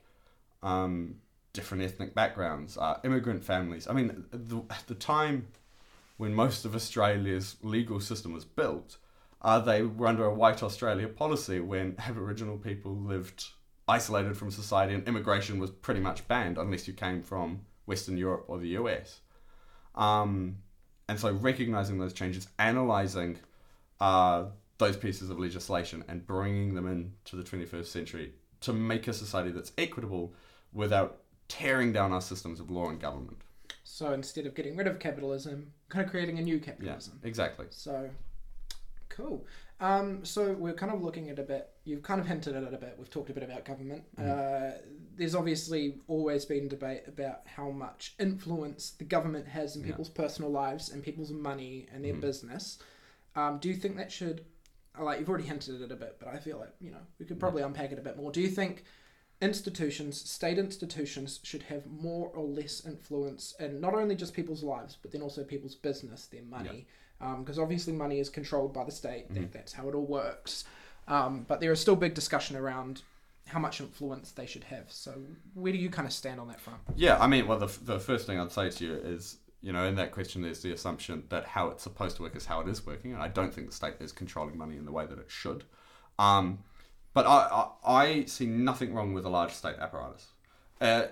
um, 0.62 1.16
different 1.52 1.84
ethnic 1.84 2.13
backgrounds, 2.13 2.78
uh, 2.78 3.00
immigrant 3.04 3.44
families. 3.44 3.88
I 3.88 3.94
mean, 3.94 4.25
the, 4.32 4.62
the 4.86 4.96
time 4.96 5.48
when 6.18 6.34
most 6.34 6.63
of 6.63 6.75
Australia's 6.75 7.56
legal 7.63 8.00
system 8.00 8.34
was 8.34 8.46
built, 8.46 8.98
uh, 9.44 9.60
they 9.60 9.82
were 9.82 10.08
under 10.08 10.26
a 10.26 10.34
white 10.34 10.64
Australia 10.64 11.08
policy 11.08 11.60
when 11.60 11.96
Aboriginal 12.00 12.58
people 12.58 12.96
lived 12.96 13.46
isolated 13.88 14.38
from 14.38 14.50
society 14.50 14.94
and 14.94 15.08
immigration 15.08 15.60
was 15.60 15.70
pretty 15.70 16.00
much 16.00 16.26
banned 16.28 16.58
unless 16.58 16.88
you 16.88 16.94
came 16.94 17.22
from 17.22 17.62
Western 17.86 18.18
Europe 18.18 18.46
or 18.48 18.58
the 18.58 18.70
US. 18.70 19.20
Um, 19.96 20.58
and 21.10 21.20
so 21.20 21.32
recognizing 21.32 21.98
those 21.98 22.14
changes, 22.14 22.48
analyzing 22.58 23.38
uh, 24.00 24.46
those 24.78 24.98
pieces 24.98 25.30
of 25.30 25.40
legislation, 25.40 26.04
and 26.08 26.26
bringing 26.26 26.74
them 26.74 26.88
into 26.88 27.36
the 27.36 27.44
21st 27.44 27.86
century 27.86 28.34
to 28.62 28.74
make 28.74 29.08
a 29.08 29.14
society 29.14 29.52
that's 29.52 29.74
equitable 29.78 30.34
without 30.72 31.20
tearing 31.50 31.92
down 31.92 32.14
our 32.14 32.22
systems 32.22 32.60
of 32.60 32.72
law 32.72 32.90
and 32.90 33.00
government. 33.00 33.38
So 33.84 34.14
instead 34.14 34.46
of 34.46 34.56
getting 34.56 34.76
rid 34.76 34.88
of 34.88 35.00
capitalism, 35.00 35.74
kind 35.90 36.04
of 36.04 36.10
creating 36.10 36.40
a 36.40 36.42
new 36.42 36.60
capitalism. 36.60 37.20
Yeah, 37.22 37.28
exactly. 37.28 37.68
So, 37.70 38.10
cool. 39.15 39.46
Um, 39.79 40.24
so 40.24 40.53
we're 40.53 40.74
kind 40.74 40.91
of 40.91 41.01
looking 41.03 41.29
at 41.29 41.39
a 41.39 41.43
bit. 41.43 41.70
You've 41.84 42.03
kind 42.03 42.20
of 42.20 42.27
hinted 42.34 42.55
at 42.55 42.63
it 42.63 42.74
a 42.74 42.77
bit. 42.77 42.96
We've 42.98 43.10
talked 43.10 43.29
a 43.29 43.34
bit 43.34 43.43
about 43.43 43.65
government. 43.65 44.03
Mm. 44.20 44.29
Uh, 44.29 44.77
there's 45.15 45.36
obviously 45.36 45.96
always 46.08 46.46
been 46.46 46.67
debate 46.67 47.03
about 47.08 47.41
how 47.46 47.70
much 47.70 48.15
influence 48.20 48.91
the 48.91 49.03
government 49.03 49.48
has 49.48 49.75
in 49.75 49.84
people's 49.84 50.10
personal 50.10 50.51
lives 50.51 50.89
and 50.89 51.03
people's 51.03 51.32
money 51.32 51.88
and 51.93 52.03
their 52.03 52.13
mm. 52.13 52.22
business. 52.22 52.79
Um, 53.36 53.60
do 53.60 53.70
you 53.70 53.75
think 53.75 53.98
that 53.98 54.12
should, 54.12 54.46
like 55.00 55.20
you've 55.20 55.29
already 55.29 55.46
hinted 55.46 55.75
at 55.75 55.82
it 55.82 55.91
a 55.91 55.96
bit, 55.96 56.17
but 56.20 56.27
I 56.27 56.38
feel 56.38 56.60
like 56.60 56.74
you 56.79 56.91
know 56.91 57.01
we 57.20 57.25
could 57.25 57.39
probably 57.39 57.63
unpack 57.63 57.91
it 57.91 58.00
a 58.00 58.01
bit 58.01 58.17
more. 58.17 58.32
Do 58.32 58.41
you 58.41 58.48
think 58.48 58.84
institutions, 59.41 60.29
state 60.29 60.58
institutions, 60.58 61.39
should 61.43 61.63
have 61.63 61.86
more 61.88 62.29
or 62.29 62.46
less 62.46 62.86
influence 62.86 63.55
in 63.60 63.82
not 63.82 63.93
only 63.93 64.15
just 64.15 64.34
people's 64.34 64.63
lives, 64.63 64.98
but 65.01 65.12
then 65.12 65.22
also 65.22 65.43
people's 65.43 65.75
business, 65.75 66.27
their 66.27 66.43
money? 66.43 66.88
Because 67.39 67.58
um, 67.58 67.63
obviously 67.63 67.94
money 67.94 68.20
is 68.20 68.30
controlled 68.30 68.74
by 68.74 68.84
the 68.84 68.92
state. 68.92 69.25
Mm-hmm. 69.25 69.42
That, 69.42 69.53
that's 69.53 69.74
how 69.74 69.88
it 69.89 69.96
all 69.96 70.06
works. 70.06 70.65
Um, 71.08 71.46
but 71.48 71.60
there 71.60 71.72
is 71.72 71.80
still 71.80 71.96
big 71.96 72.13
discussion 72.13 72.56
around 72.56 73.01
how 73.48 73.60
much 73.60 73.82
influence 73.82 74.32
they 74.32 74.46
should 74.46 74.63
have. 74.65 74.92
So 74.92 75.13
where 75.53 75.72
do 75.72 75.77
you 75.77 75.89
kind 75.89 76.08
of 76.08 76.13
stand 76.13 76.39
on 76.39 76.48
that 76.48 76.60
front? 76.60 76.80
Yeah, 76.96 77.18
I 77.20 77.27
mean, 77.27 77.48
well, 77.48 77.60
the, 77.60 77.72
the 77.84 78.00
first 78.00 78.25
thing 78.25 78.39
I'd 78.39 78.51
say 78.51 78.70
to 78.70 78.86
you 78.86 78.94
is, 78.94 79.38
you 79.62 79.74
know, 79.74 79.86
in 79.86 79.96
that 79.96 80.12
question, 80.12 80.42
there's 80.42 80.62
the 80.62 80.72
assumption 80.72 81.24
that 81.30 81.46
how 81.46 81.68
it's 81.68 81.84
supposed 81.84 82.18
to 82.18 82.24
work 82.24 82.36
is 82.36 82.46
how 82.46 82.62
it 82.62 82.68
is 82.68 82.86
working, 82.86 83.13
and 83.13 83.22
I 83.22 83.27
don't 83.27 83.53
think 83.53 83.68
the 83.68 83.74
state 83.74 83.96
is 84.00 84.12
controlling 84.12 84.58
money 84.58 84.77
in 84.77 84.86
the 84.86 84.92
way 84.92 85.06
that 85.06 85.20
it 85.20 85.30
should. 85.30 85.63
Um, 86.20 86.60
but 87.13 87.25
I, 87.25 87.68
I, 87.86 87.94
I 87.94 88.25
see 88.25 88.46
nothing 88.46 88.94
wrong 88.94 89.13
with 89.13 89.25
a 89.25 89.30
large 89.30 89.51
state 89.51 89.75
apparatus. 89.80 90.27
Uh, 90.82 91.08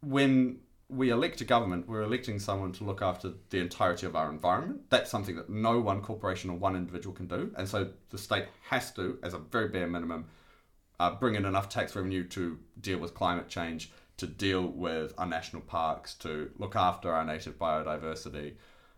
when 0.00 0.58
we 0.88 1.10
elect 1.10 1.40
a 1.40 1.44
government, 1.44 1.86
we're 1.88 2.02
electing 2.02 2.38
someone 2.38 2.72
to 2.72 2.84
look 2.84 3.02
after 3.02 3.32
the 3.50 3.58
entirety 3.58 4.06
of 4.06 4.16
our 4.16 4.30
environment. 4.30 4.80
That's 4.88 5.10
something 5.10 5.36
that 5.36 5.50
no 5.50 5.80
one 5.80 6.00
corporation 6.00 6.50
or 6.50 6.56
one 6.56 6.76
individual 6.76 7.14
can 7.14 7.26
do, 7.26 7.52
and 7.56 7.68
so 7.68 7.90
the 8.10 8.18
state 8.18 8.46
has 8.68 8.92
to, 8.92 9.18
as 9.22 9.34
a 9.34 9.38
very 9.38 9.68
bare 9.68 9.86
minimum, 9.86 10.26
uh, 11.00 11.14
bring 11.14 11.34
in 11.34 11.44
enough 11.44 11.68
tax 11.68 11.94
revenue 11.94 12.24
to 12.28 12.58
deal 12.80 12.98
with 12.98 13.14
climate 13.14 13.48
change, 13.48 13.90
to 14.16 14.26
deal 14.26 14.66
with 14.66 15.14
our 15.16 15.26
national 15.26 15.62
parks, 15.62 16.14
to 16.14 16.50
look 16.58 16.74
after 16.74 17.12
our 17.12 17.24
native 17.24 17.58
biodiversity. 17.58 18.54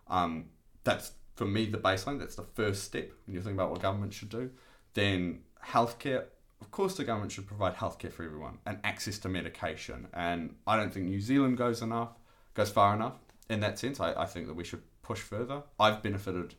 Um, 0.09 0.47
that's 0.85 1.13
for 1.35 1.45
me 1.45 1.67
the 1.67 1.79
baseline. 1.79 2.19
That's 2.19 2.37
the 2.37 2.47
first 2.55 2.85
step 2.85 3.11
when 3.27 3.35
you 3.35 3.43
think 3.43 3.55
about 3.55 3.71
what 3.71 3.83
government 3.83 4.15
should 4.15 4.31
do. 4.31 4.51
Then 4.95 5.41
healthcare. 5.65 6.25
Of 6.61 6.71
course, 6.71 6.97
the 6.97 7.05
government 7.05 7.33
should 7.33 7.47
provide 7.47 7.77
healthcare 7.77 8.13
for 8.13 8.23
everyone 8.23 8.59
and 8.67 8.79
access 8.85 9.19
to 9.21 9.29
medication. 9.29 10.09
And 10.13 10.57
I 10.67 10.77
don't 10.77 10.93
think 10.93 11.07
New 11.07 11.21
Zealand 11.21 11.57
goes 11.57 11.83
enough, 11.83 12.11
goes 12.55 12.71
far 12.71 12.95
enough 12.95 13.15
in 13.49 13.61
that 13.61 13.79
sense. 13.79 13.99
I, 13.99 14.13
I 14.13 14.27
think 14.27 14.47
that 14.47 14.55
we 14.55 14.65
should 14.65 14.83
push 15.03 15.21
further. 15.21 15.63
I've 15.79 16.03
benefited. 16.03 16.55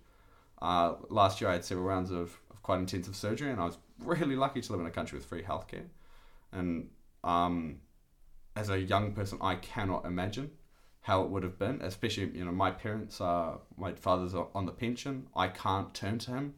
Uh, 0.61 0.95
last 1.09 1.39
year, 1.39 1.49
I 1.49 1.53
had 1.53 1.65
several 1.65 1.87
rounds 1.87 2.11
of, 2.11 2.39
of 2.49 2.61
quite 2.61 2.79
intensive 2.79 3.15
surgery, 3.15 3.51
and 3.51 3.59
I 3.59 3.65
was 3.65 3.77
really 3.99 4.35
lucky 4.35 4.61
to 4.61 4.71
live 4.71 4.81
in 4.81 4.87
a 4.87 4.91
country 4.91 5.17
with 5.17 5.25
free 5.25 5.43
healthcare. 5.43 5.85
And 6.51 6.89
um, 7.23 7.79
as 8.55 8.69
a 8.69 8.79
young 8.79 9.13
person, 9.13 9.37
I 9.41 9.55
cannot 9.55 10.05
imagine 10.05 10.51
how 11.01 11.23
it 11.23 11.29
would 11.29 11.43
have 11.43 11.57
been. 11.57 11.81
Especially, 11.81 12.29
you 12.33 12.45
know, 12.45 12.51
my 12.51 12.71
parents 12.71 13.21
are 13.21 13.59
my 13.77 13.93
father's 13.93 14.33
on 14.33 14.65
the 14.65 14.71
pension. 14.71 15.27
I 15.35 15.47
can't 15.47 15.93
turn 15.93 16.19
to 16.19 16.31
him 16.31 16.55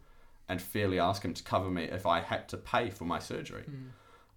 and 0.50 0.62
fairly 0.62 1.00
ask 1.00 1.24
him 1.24 1.34
to 1.34 1.44
cover 1.44 1.70
me 1.70 1.84
if 1.84 2.06
I 2.06 2.22
had 2.22 2.48
to 2.50 2.58
pay 2.58 2.90
for 2.90 3.06
my 3.06 3.20
surgery. 3.20 3.64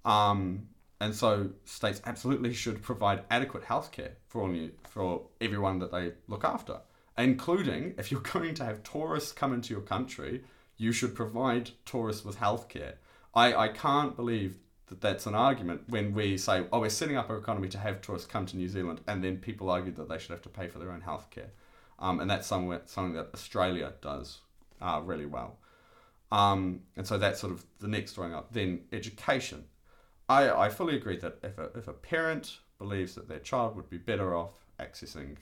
Mm. 0.07 0.11
Um, 0.11 0.69
and 1.01 1.15
so 1.15 1.51
states 1.65 2.01
absolutely 2.07 2.55
should 2.55 2.83
provide 2.83 3.25
adequate 3.31 3.65
healthcare 3.65 4.13
for 4.29 4.43
all 4.43 4.55
you, 4.55 4.73
for 4.89 5.23
everyone 5.41 5.79
that 5.81 5.93
they 5.93 6.13
look 6.29 6.45
after, 6.45 6.79
including 7.19 7.95
if 7.99 8.11
you're 8.11 8.21
going 8.33 8.55
to 8.55 8.65
have 8.65 8.83
tourists 8.83 9.33
come 9.33 9.53
into 9.53 9.73
your 9.75 9.83
country 9.83 10.43
you 10.77 10.93
should 10.93 11.15
provide 11.15 11.71
tourists 11.85 12.25
with 12.25 12.39
healthcare. 12.39 12.95
I, 13.35 13.55
I 13.55 13.69
can't 13.69 14.17
believe 14.17 14.59
that 14.89 15.01
that's 15.01 15.27
an 15.27 15.35
argument 15.35 15.83
when 15.89 16.15
we 16.15 16.37
say, 16.37 16.67
oh, 16.73 16.81
we're 16.81 16.91
setting 16.91 17.17
up 17.17 17.29
our 17.29 17.39
economy 17.39 17.69
to 17.69 17.79
have 17.79 18.01
tourists 18.01 18.29
come 18.29 18.47
to 18.47 18.57
New 18.57 18.69
Zealand, 18.69 19.01
and 19.07 19.23
then 19.23 19.39
people 19.39 19.71
argue 19.71 19.93
that 19.93 20.09
they 20.09 20.19
should 20.19 20.31
have 20.31 20.43
to 20.43 20.49
pay 20.49 20.69
for 20.69 20.79
their 20.79 20.93
own 20.93 21.03
healthcare. 21.03 21.49
Um, 21.99 22.21
and 22.21 22.31
that's 22.31 22.47
somewhere, 22.47 22.83
something 22.85 23.15
that 23.15 23.31
Australia 23.35 23.95
does 24.01 24.41
uh, 24.81 25.01
really 25.03 25.27
well. 25.27 25.59
Um, 26.33 26.81
and 26.97 27.07
so 27.07 27.19
that's 27.19 27.41
sort 27.41 27.53
of 27.53 27.65
the 27.79 27.89
next 27.89 28.13
throwing 28.13 28.35
up. 28.35 28.53
Then 28.53 28.83
education. 28.93 29.65
I, 30.29 30.51
I 30.51 30.69
fully 30.71 30.97
agree 30.97 31.17
that 31.19 31.39
if 31.43 31.59
a, 31.59 31.71
if 31.77 31.89
a 31.89 31.93
parent 31.93 32.59
believes 32.79 33.15
that 33.15 33.29
their 33.29 33.39
child 33.39 33.77
would 33.77 33.89
be 33.89 33.99
better 33.99 34.35
off 34.35 34.65
accessing 34.81 35.37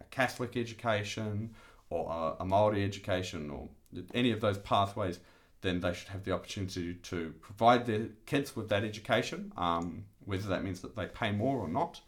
a 0.00 0.04
Catholic 0.04 0.56
education 0.56 1.50
or 1.90 2.10
a, 2.10 2.42
a 2.42 2.44
Maori 2.44 2.84
education 2.84 3.50
or 3.50 3.68
any 4.14 4.32
of 4.32 4.40
those 4.40 4.58
pathways, 4.58 5.20
then 5.60 5.80
they 5.80 5.92
should 5.92 6.08
have 6.08 6.24
the 6.24 6.32
opportunity 6.32 6.94
to 6.94 7.34
provide 7.40 7.86
their 7.86 8.08
kids 8.26 8.56
with 8.56 8.68
that 8.70 8.84
education, 8.84 9.52
um, 9.56 10.04
whether 10.24 10.48
that 10.48 10.64
means 10.64 10.80
that 10.80 10.96
they 10.96 11.06
pay 11.06 11.30
more 11.30 11.58
or 11.58 11.68
not. 11.68 12.00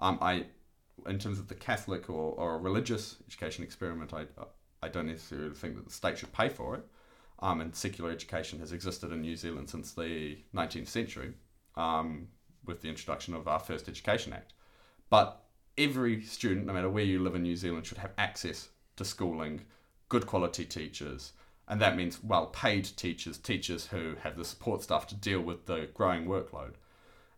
Um, 0.00 0.18
I, 0.20 0.46
in 1.06 1.18
terms 1.18 1.38
of 1.38 1.48
the 1.48 1.54
Catholic 1.54 2.10
or, 2.10 2.32
or 2.32 2.58
religious 2.58 3.16
education 3.26 3.64
experiment, 3.64 4.12
I, 4.12 4.26
I 4.82 4.88
don't 4.88 5.06
necessarily 5.06 5.54
think 5.54 5.76
that 5.76 5.86
the 5.86 5.92
state 5.92 6.18
should 6.18 6.32
pay 6.32 6.48
for 6.48 6.74
it. 6.74 6.84
Um, 7.40 7.60
and 7.60 7.74
secular 7.74 8.10
education 8.10 8.58
has 8.60 8.72
existed 8.72 9.12
in 9.12 9.20
New 9.20 9.36
Zealand 9.36 9.70
since 9.70 9.92
the 9.92 10.38
19th 10.54 10.88
century 10.88 11.34
um, 11.76 12.26
with 12.64 12.82
the 12.82 12.88
introduction 12.88 13.34
of 13.34 13.46
our 13.46 13.60
first 13.60 13.88
Education 13.88 14.32
Act. 14.32 14.54
But 15.08 15.44
every 15.76 16.22
student, 16.22 16.66
no 16.66 16.72
matter 16.72 16.90
where 16.90 17.04
you 17.04 17.22
live 17.22 17.36
in 17.36 17.42
New 17.42 17.56
Zealand, 17.56 17.86
should 17.86 17.98
have 17.98 18.12
access 18.18 18.70
to 18.96 19.04
schooling 19.04 19.62
good 20.08 20.26
quality 20.26 20.64
teachers, 20.64 21.32
and 21.68 21.80
that 21.80 21.96
means 21.96 22.22
well 22.22 22.46
paid 22.46 22.84
teachers, 22.96 23.38
teachers 23.38 23.86
who 23.86 24.16
have 24.22 24.36
the 24.36 24.44
support 24.44 24.82
staff 24.82 25.06
to 25.06 25.14
deal 25.14 25.40
with 25.40 25.66
the 25.66 25.88
growing 25.94 26.26
workload. 26.26 26.72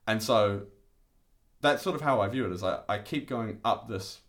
And 0.07 0.23
so 0.23 0.63
that's 1.61 1.83
sort 1.83 1.97
of 1.97 2.03
how 2.03 2.21
I 2.21 2.29
view 2.29 2.47
it 2.47 2.53
is 2.53 2.63
I, 2.63 2.81
I 2.89 2.99
keep 2.99 3.29
going 3.29 3.59
up 3.65 3.89
this 3.89 4.21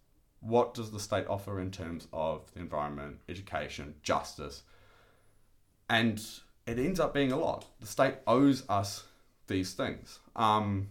what 0.41 0.73
does 0.73 0.91
the 0.91 0.99
state 0.99 1.27
offer 1.27 1.59
in 1.59 1.69
terms 1.69 2.07
of 2.11 2.51
the 2.53 2.59
environment, 2.59 3.19
education, 3.29 3.93
justice? 4.01 4.63
And 5.91 6.23
it 6.65 6.79
ends 6.79 7.01
up 7.01 7.13
being 7.13 7.33
a 7.33 7.37
lot. 7.37 7.65
The 7.81 7.85
state 7.85 8.15
owes 8.25 8.63
us 8.69 9.03
these 9.47 9.73
things. 9.73 10.19
Um, 10.37 10.87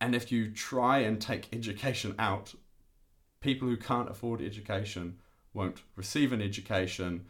and 0.00 0.12
if 0.16 0.32
you 0.32 0.50
try 0.50 0.98
and 0.98 1.20
take 1.20 1.46
education 1.52 2.16
out, 2.18 2.52
people 3.40 3.68
who 3.68 3.76
can't 3.76 4.10
afford 4.10 4.42
education 4.42 5.18
won't 5.54 5.82
receive 5.94 6.32
an 6.32 6.42
education 6.42 7.26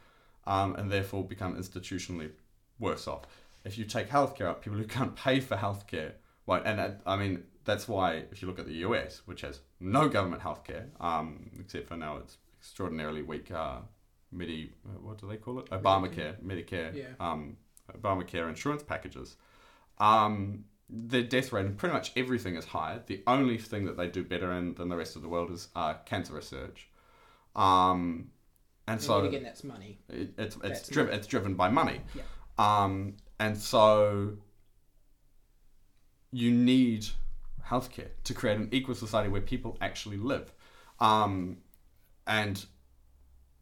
um, 0.47 0.75
and 0.76 0.91
therefore 0.91 1.23
become 1.23 1.57
institutionally 1.57 2.31
worse 2.79 3.07
off. 3.07 3.25
If 3.67 3.76
you 3.76 3.85
take 3.85 4.09
healthcare 4.09 4.47
out, 4.47 4.62
people 4.62 4.79
who 4.79 4.87
can't 4.87 5.14
pay 5.26 5.41
for 5.41 5.57
healthcare 5.57 6.12
won't. 6.47 6.67
And 6.67 6.79
that, 6.79 7.02
I 7.05 7.17
mean, 7.17 7.45
that's 7.67 7.87
why 7.87 8.25
if 8.33 8.41
you 8.41 8.49
look 8.49 8.59
at 8.59 8.67
the 8.67 8.76
US, 8.87 9.21
which 9.26 9.43
has 9.43 9.61
no 9.79 10.09
government 10.09 10.41
healthcare, 10.41 10.87
um, 11.00 11.50
except 11.61 11.88
for 11.88 11.99
now 11.99 12.17
it's 12.17 12.38
extraordinarily 12.59 13.21
weak 13.21 13.50
uh, 13.50 13.81
Medi, 14.33 14.73
what 15.01 15.19
do 15.19 15.29
they 15.29 15.37
call 15.37 15.59
it? 15.59 15.67
Obamacare, 15.71 16.41
Medicare, 16.43 16.95
yeah. 16.95 17.07
um, 17.21 17.57
Obamacare 17.97 18.49
insurance 18.49 18.83
packages. 18.83 19.37
Um, 19.99 20.65
the 20.89 21.23
death 21.23 21.53
rate 21.53 21.67
and 21.67 21.77
pretty 21.77 21.95
much 21.95 22.12
everything 22.17 22.57
is 22.57 22.65
higher. 22.65 23.03
The 23.07 23.23
only 23.27 23.59
thing 23.59 23.85
that 23.87 23.97
they 23.97 24.09
do 24.09 24.25
better 24.25 24.53
in 24.53 24.75
than 24.75 24.89
the 24.89 24.97
rest 24.97 25.17
of 25.17 25.23
the 25.23 25.29
world 25.29 25.51
is 25.51 25.69
uh, 25.75 25.95
cancer 26.05 26.35
research. 26.35 26.89
Um, 27.57 28.31
and, 28.87 28.95
And 28.95 29.03
so 29.03 29.25
again, 29.25 29.43
that's 29.43 29.65
money. 29.65 29.99
it, 30.09 30.35
it's 30.37 30.57
it's 30.57 30.59
That's 30.61 30.89
driven 30.89 31.15
it's 31.15 31.27
driven 31.27 31.55
by 31.55 31.69
money. 31.69 32.01
Yeah. 32.15 32.23
Um, 32.59 33.17
and 33.39 33.57
so 33.57 34.37
you 36.33 36.51
need 36.51 37.07
healthcare 37.67 38.09
to 38.25 38.35
create 38.35 38.57
an 38.59 38.69
equal 38.73 38.95
society 38.95 39.29
where 39.29 39.41
people 39.41 39.79
actually 39.81 40.17
live. 40.17 40.53
Um, 41.01 41.59
and 42.27 42.65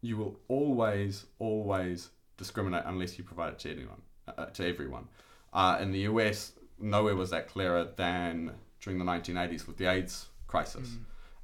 you 0.01 0.17
will 0.17 0.39
always, 0.47 1.25
always 1.39 2.09
discriminate 2.37 2.83
unless 2.85 3.17
you 3.17 3.23
provide 3.23 3.53
it 3.53 3.59
to 3.59 3.71
anyone, 3.71 4.01
uh, 4.27 4.45
to 4.47 4.67
everyone. 4.67 5.07
Uh, 5.53 5.77
in 5.79 5.91
the 5.91 5.99
US, 5.99 6.53
nowhere 6.79 7.15
was 7.15 7.29
that 7.29 7.47
clearer 7.47 7.87
than 7.95 8.53
during 8.79 8.99
the 8.99 9.05
1980s 9.05 9.67
with 9.67 9.77
the 9.77 9.85
AIDS 9.85 10.27
crisis. 10.47 10.89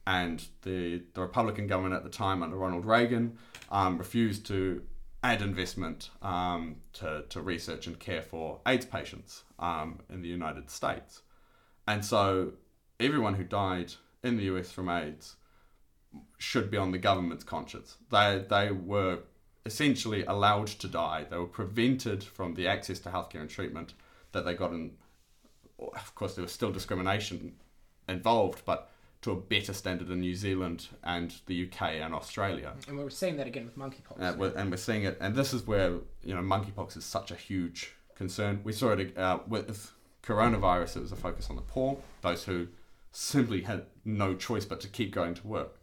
And 0.06 0.44
the, 0.62 1.04
the 1.14 1.22
Republican 1.22 1.68
government 1.68 1.94
at 1.94 2.04
the 2.04 2.10
time, 2.10 2.42
under 2.42 2.56
Ronald 2.56 2.86
Reagan, 2.86 3.38
um, 3.70 3.98
refused 3.98 4.46
to 4.48 4.82
add 5.24 5.42
investment 5.42 6.10
um, 6.22 6.78
to, 6.94 7.26
to 7.30 7.42
research 7.42 7.88
and 7.88 8.00
care 8.00 8.22
for 8.22 8.60
AIDS 8.66 8.86
patients 8.86 9.44
um, 9.60 10.00
in 10.10 10.22
the 10.22 10.30
United 10.30 10.70
States. 10.70 11.22
And 11.88 12.04
so 12.04 12.54
everyone 13.00 13.34
who 13.34 13.44
died 13.44 13.94
in 14.24 14.38
the 14.38 14.44
US 14.44 14.72
from 14.72 14.90
AIDS 14.90 15.36
should 16.38 16.70
be 16.72 16.78
on 16.78 16.92
the 16.92 16.98
government's 16.98 17.44
conscience. 17.44 17.98
They, 18.12 18.44
they 18.50 18.72
were 18.72 19.20
essentially 19.66 20.24
allowed 20.26 20.68
to 20.68 20.88
die. 20.88 21.26
They 21.30 21.38
were 21.38 21.46
prevented 21.46 22.24
from 22.24 22.54
the 22.56 22.68
access 22.68 23.00
to 23.00 23.10
healthcare 23.10 23.42
and 23.42 23.50
treatment 23.50 23.94
that 24.32 24.46
they 24.46 24.54
got 24.54 24.72
in. 24.72 24.92
Of 25.80 26.16
course, 26.16 26.36
there 26.36 26.44
was 26.44 26.52
still 26.52 26.72
discrimination 26.72 27.54
involved, 28.08 28.64
but 28.66 28.90
to 29.24 29.32
a 29.32 29.36
better 29.36 29.74
standard 29.74 30.10
in 30.10 30.22
New 30.22 30.36
Zealand 30.36 30.88
and 31.04 31.34
the 31.48 31.68
UK 31.68 31.82
and 32.02 32.14
Australia. 32.14 32.74
And 32.88 32.98
we're 32.98 33.10
seeing 33.10 33.38
that 33.38 33.48
again 33.48 33.66
with 33.66 33.78
monkeypox. 33.78 34.22
Uh, 34.22 34.36
we're- 34.38 34.54
and 34.56 34.70
we're 34.72 34.78
seeing 34.78 35.04
it, 35.04 35.18
and 35.20 35.36
this 35.36 35.54
is 35.54 35.66
where 35.68 35.92
you 36.24 36.34
know 36.36 36.42
monkeypox 36.42 36.96
is 36.98 37.04
such 37.06 37.32
a 37.32 37.36
huge 37.36 37.94
concern. 38.16 38.62
We 38.64 38.74
saw 38.74 38.92
it 38.92 39.18
uh, 39.18 39.40
with 39.48 39.92
coronavirus; 40.24 40.98
it 40.98 41.02
was 41.02 41.12
a 41.12 41.16
focus 41.16 41.50
on 41.50 41.56
the 41.56 41.62
poor, 41.64 41.98
those 42.22 42.44
who 42.46 42.68
simply 43.12 43.62
had 43.62 43.86
no 44.06 44.36
choice 44.36 44.66
but 44.66 44.80
to 44.82 44.88
keep 44.88 45.12
going 45.14 45.34
to 45.34 45.48
work. 45.48 45.77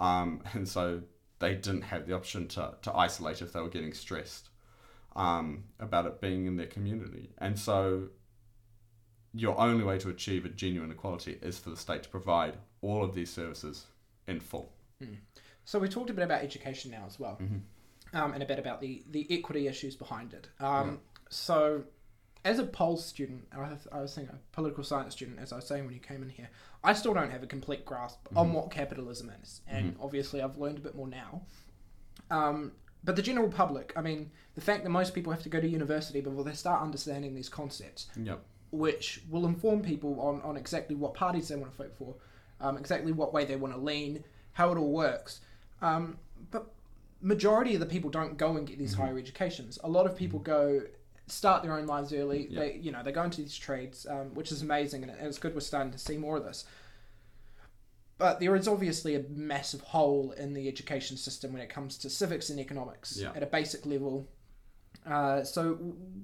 Um, 0.00 0.42
and 0.52 0.68
so 0.68 1.02
they 1.38 1.54
didn't 1.54 1.82
have 1.82 2.06
the 2.06 2.14
option 2.14 2.48
to, 2.48 2.74
to 2.82 2.96
isolate 2.96 3.40
if 3.42 3.52
they 3.52 3.60
were 3.60 3.68
getting 3.68 3.94
stressed 3.94 4.48
um, 5.14 5.64
about 5.78 6.06
it 6.06 6.20
being 6.20 6.46
in 6.46 6.56
their 6.56 6.66
community. 6.66 7.30
And 7.38 7.58
so 7.58 8.08
your 9.32 9.58
only 9.60 9.84
way 9.84 9.98
to 9.98 10.08
achieve 10.08 10.44
a 10.44 10.48
genuine 10.48 10.90
equality 10.90 11.38
is 11.40 11.58
for 11.58 11.70
the 11.70 11.76
state 11.76 12.02
to 12.02 12.08
provide 12.08 12.56
all 12.82 13.04
of 13.04 13.14
these 13.14 13.30
services 13.30 13.86
in 14.26 14.40
full. 14.40 14.72
Mm. 15.02 15.16
So 15.64 15.78
we 15.78 15.88
talked 15.88 16.10
a 16.10 16.12
bit 16.12 16.24
about 16.24 16.42
education 16.42 16.90
now 16.90 17.04
as 17.06 17.20
well, 17.20 17.38
mm-hmm. 17.40 18.16
um, 18.16 18.32
and 18.32 18.42
a 18.42 18.46
bit 18.46 18.58
about 18.58 18.80
the, 18.80 19.02
the 19.10 19.26
equity 19.30 19.68
issues 19.68 19.94
behind 19.94 20.32
it. 20.34 20.48
Um, 20.58 20.90
yeah. 20.90 21.20
So 21.28 21.84
as 22.44 22.58
a 22.58 22.64
pol 22.64 22.96
student, 22.96 23.46
I, 23.52 23.68
I 23.92 24.00
was 24.00 24.12
saying 24.12 24.28
a 24.32 24.38
political 24.54 24.84
science 24.84 25.14
student, 25.14 25.38
as 25.40 25.52
I 25.52 25.56
was 25.56 25.66
saying 25.66 25.84
when 25.84 25.94
you 25.94 26.00
came 26.00 26.22
in 26.22 26.28
here, 26.28 26.48
I 26.82 26.94
still 26.94 27.12
don't 27.12 27.30
have 27.30 27.42
a 27.42 27.46
complete 27.46 27.84
grasp 27.84 28.24
mm-hmm. 28.24 28.38
on 28.38 28.52
what 28.52 28.70
capitalism 28.70 29.30
is, 29.42 29.60
and 29.68 29.92
mm-hmm. 29.92 30.02
obviously 30.02 30.40
I've 30.40 30.56
learned 30.56 30.78
a 30.78 30.80
bit 30.80 30.94
more 30.94 31.08
now. 31.08 31.42
Um, 32.30 32.72
but 33.04 33.16
the 33.16 33.22
general 33.22 33.48
public, 33.48 33.92
I 33.96 34.02
mean, 34.02 34.30
the 34.54 34.60
fact 34.60 34.84
that 34.84 34.90
most 34.90 35.14
people 35.14 35.32
have 35.32 35.42
to 35.42 35.48
go 35.48 35.60
to 35.60 35.68
university 35.68 36.20
before 36.20 36.44
they 36.44 36.52
start 36.52 36.82
understanding 36.82 37.34
these 37.34 37.48
concepts, 37.48 38.08
yep. 38.16 38.40
which 38.72 39.22
will 39.30 39.46
inform 39.46 39.82
people 39.82 40.20
on, 40.20 40.40
on 40.42 40.56
exactly 40.56 40.96
what 40.96 41.14
parties 41.14 41.48
they 41.48 41.56
want 41.56 41.72
to 41.72 41.82
vote 41.82 41.94
for, 41.98 42.14
um, 42.60 42.76
exactly 42.76 43.12
what 43.12 43.32
way 43.32 43.44
they 43.44 43.56
want 43.56 43.74
to 43.74 43.80
lean, 43.80 44.22
how 44.52 44.70
it 44.70 44.76
all 44.76 44.90
works. 44.90 45.40
Um, 45.80 46.18
but 46.50 46.72
majority 47.22 47.74
of 47.74 47.80
the 47.80 47.86
people 47.86 48.10
don't 48.10 48.36
go 48.36 48.56
and 48.56 48.66
get 48.66 48.78
these 48.78 48.92
mm-hmm. 48.92 49.02
higher 49.02 49.18
educations. 49.18 49.78
A 49.82 49.88
lot 49.88 50.06
of 50.06 50.14
people 50.16 50.38
mm-hmm. 50.38 50.52
go 50.52 50.82
start 51.30 51.62
their 51.62 51.76
own 51.76 51.86
lives 51.86 52.12
early. 52.12 52.48
Yep. 52.50 52.60
They 52.60 52.78
you 52.80 52.92
know 52.92 53.02
they 53.02 53.12
go 53.12 53.22
into 53.22 53.40
these 53.40 53.56
trades, 53.56 54.06
um, 54.08 54.34
which 54.34 54.52
is 54.52 54.62
amazing, 54.62 55.02
and 55.02 55.12
it's 55.20 55.38
good 55.38 55.54
we're 55.54 55.60
starting 55.60 55.92
to 55.92 55.98
see 55.98 56.16
more 56.16 56.36
of 56.36 56.44
this. 56.44 56.64
But 58.18 58.38
there 58.38 58.54
is 58.54 58.68
obviously 58.68 59.14
a 59.14 59.24
massive 59.30 59.80
hole 59.80 60.32
in 60.32 60.52
the 60.52 60.68
education 60.68 61.16
system 61.16 61.54
when 61.54 61.62
it 61.62 61.70
comes 61.70 61.96
to 61.98 62.10
civics 62.10 62.50
and 62.50 62.60
economics 62.60 63.16
yeah. 63.16 63.32
at 63.34 63.42
a 63.42 63.46
basic 63.46 63.86
level. 63.86 64.28
Uh, 65.06 65.42
so, 65.42 65.74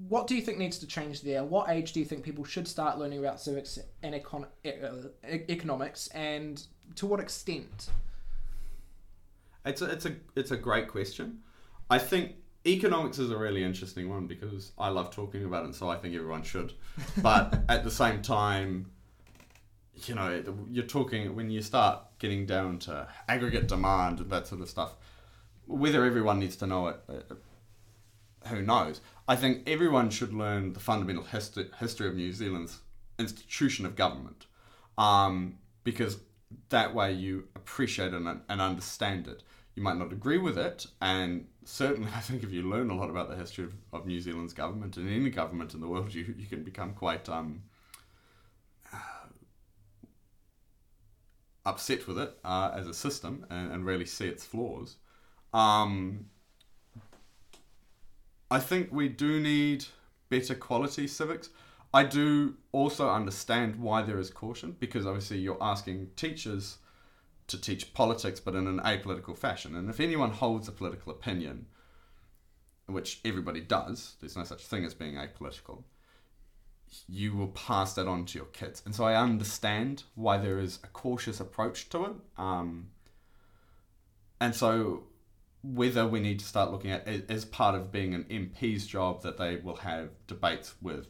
what 0.08 0.26
do 0.26 0.36
you 0.36 0.42
think 0.42 0.58
needs 0.58 0.78
to 0.80 0.86
change 0.86 1.22
there? 1.22 1.42
What 1.42 1.70
age 1.70 1.92
do 1.92 2.00
you 2.00 2.04
think 2.04 2.22
people 2.22 2.44
should 2.44 2.68
start 2.68 2.98
learning 2.98 3.20
about 3.20 3.40
civics 3.40 3.78
and 4.02 4.14
econ- 4.14 4.46
uh, 4.66 5.08
economics, 5.48 6.08
and 6.08 6.62
to 6.96 7.06
what 7.06 7.18
extent? 7.18 7.88
It's 9.64 9.80
a, 9.80 9.90
it's 9.90 10.04
a 10.04 10.16
it's 10.34 10.50
a 10.50 10.56
great 10.56 10.88
question. 10.88 11.38
I 11.88 11.98
think 11.98 12.34
economics 12.66 13.18
is 13.18 13.30
a 13.30 13.36
really 13.36 13.64
interesting 13.64 14.08
one 14.08 14.26
because 14.26 14.72
I 14.78 14.88
love 14.88 15.10
talking 15.10 15.44
about 15.44 15.62
it, 15.62 15.66
and 15.66 15.74
so 15.74 15.88
I 15.88 15.96
think 15.96 16.14
everyone 16.14 16.42
should. 16.42 16.72
But 17.22 17.60
at 17.68 17.84
the 17.84 17.90
same 17.90 18.22
time, 18.22 18.90
you 20.04 20.14
know, 20.14 20.42
you're 20.70 20.84
talking 20.84 21.34
when 21.34 21.50
you 21.50 21.62
start 21.62 22.00
getting 22.18 22.46
down 22.46 22.78
to 22.80 23.08
aggregate 23.28 23.68
demand 23.68 24.20
and 24.20 24.30
that 24.30 24.46
sort 24.46 24.60
of 24.60 24.68
stuff. 24.68 24.94
Whether 25.66 26.04
everyone 26.04 26.38
needs 26.38 26.56
to 26.56 26.66
know 26.66 26.88
it, 26.88 27.00
uh, 27.08 28.48
who 28.48 28.62
knows? 28.62 29.00
I 29.26 29.36
think 29.36 29.68
everyone 29.68 30.10
should 30.10 30.32
learn 30.32 30.72
the 30.72 30.80
fundamental 30.80 31.24
history, 31.24 31.68
history 31.78 32.08
of 32.08 32.14
New 32.14 32.32
Zealand's 32.32 32.80
institution 33.18 33.86
of 33.86 33.96
government, 33.96 34.46
um, 34.96 35.58
because 35.82 36.18
that 36.68 36.94
way 36.94 37.12
you 37.12 37.48
appreciate 37.56 38.14
it 38.14 38.14
and, 38.14 38.40
and 38.48 38.60
understand 38.60 39.26
it. 39.26 39.42
You 39.76 39.82
might 39.82 39.98
not 39.98 40.12
agree 40.12 40.38
with 40.38 40.58
it, 40.58 40.86
and 41.00 41.46
certainly 41.64 42.10
I 42.16 42.20
think 42.20 42.42
if 42.42 42.50
you 42.50 42.62
learn 42.62 42.90
a 42.90 42.96
lot 42.96 43.10
about 43.10 43.30
the 43.30 43.36
history 43.36 43.64
of, 43.64 43.74
of 43.92 44.06
New 44.06 44.20
Zealand's 44.20 44.52
government 44.52 44.96
and 44.96 45.08
any 45.08 45.30
government 45.30 45.74
in 45.74 45.80
the 45.80 45.88
world, 45.88 46.12
you, 46.14 46.34
you 46.36 46.46
can 46.46 46.64
become 46.64 46.94
quite 46.94 47.28
um, 47.28 47.62
upset 51.66 52.06
with 52.06 52.18
it 52.18 52.38
uh, 52.44 52.70
as 52.74 52.86
a 52.86 52.94
system 52.94 53.44
and, 53.50 53.72
and, 53.72 53.84
really 53.84 54.06
see 54.06 54.26
its 54.26 54.44
flaws. 54.44 54.96
Um, 55.52 56.26
I 58.50 58.60
think 58.60 58.92
we 58.92 59.08
do 59.08 59.40
need 59.40 59.84
better 60.30 60.54
quality 60.54 61.08
civics. 61.08 61.50
I 61.92 62.04
do 62.04 62.54
also 62.72 63.10
understand 63.10 63.76
why 63.76 64.02
there 64.02 64.18
is 64.18 64.30
caution 64.30 64.76
because 64.78 65.06
obviously 65.06 65.38
you're 65.38 65.58
asking 65.60 66.10
teachers 66.14 66.78
to 67.48 67.60
teach 67.60 67.94
politics 67.94 68.40
but 68.40 68.54
in 68.54 68.66
an 68.66 68.80
apolitical 68.80 69.36
fashion. 69.36 69.76
And 69.76 69.88
if 69.88 70.00
anyone 70.00 70.30
holds 70.30 70.68
a 70.68 70.72
political 70.72 71.12
opinion, 71.12 71.66
which 72.86 73.20
everybody 73.24 73.60
does, 73.60 74.16
there's 74.20 74.36
no 74.36 74.44
such 74.44 74.64
thing 74.64 74.84
as 74.84 74.94
being 74.94 75.14
apolitical, 75.14 75.82
you 77.08 77.34
will 77.34 77.48
pass 77.48 77.94
that 77.94 78.06
on 78.06 78.24
to 78.26 78.38
your 78.38 78.46
kids. 78.46 78.82
And 78.84 78.94
so 78.94 79.04
I 79.04 79.20
understand 79.20 80.04
why 80.14 80.38
there 80.38 80.58
is 80.58 80.78
a 80.84 80.88
cautious 80.88 81.40
approach 81.40 81.88
to 81.90 82.04
it. 82.04 82.12
Um, 82.38 82.90
and 84.40 84.54
so 84.54 85.04
whether 85.62 86.06
we 86.06 86.20
need 86.20 86.38
to 86.38 86.44
start 86.44 86.70
looking 86.70 86.92
at 86.92 87.08
as 87.08 87.44
part 87.44 87.74
of 87.74 87.90
being 87.90 88.14
an 88.14 88.24
MP's 88.24 88.86
job 88.86 89.22
that 89.22 89.36
they 89.36 89.56
will 89.56 89.76
have 89.76 90.10
debates 90.26 90.74
with 90.80 91.08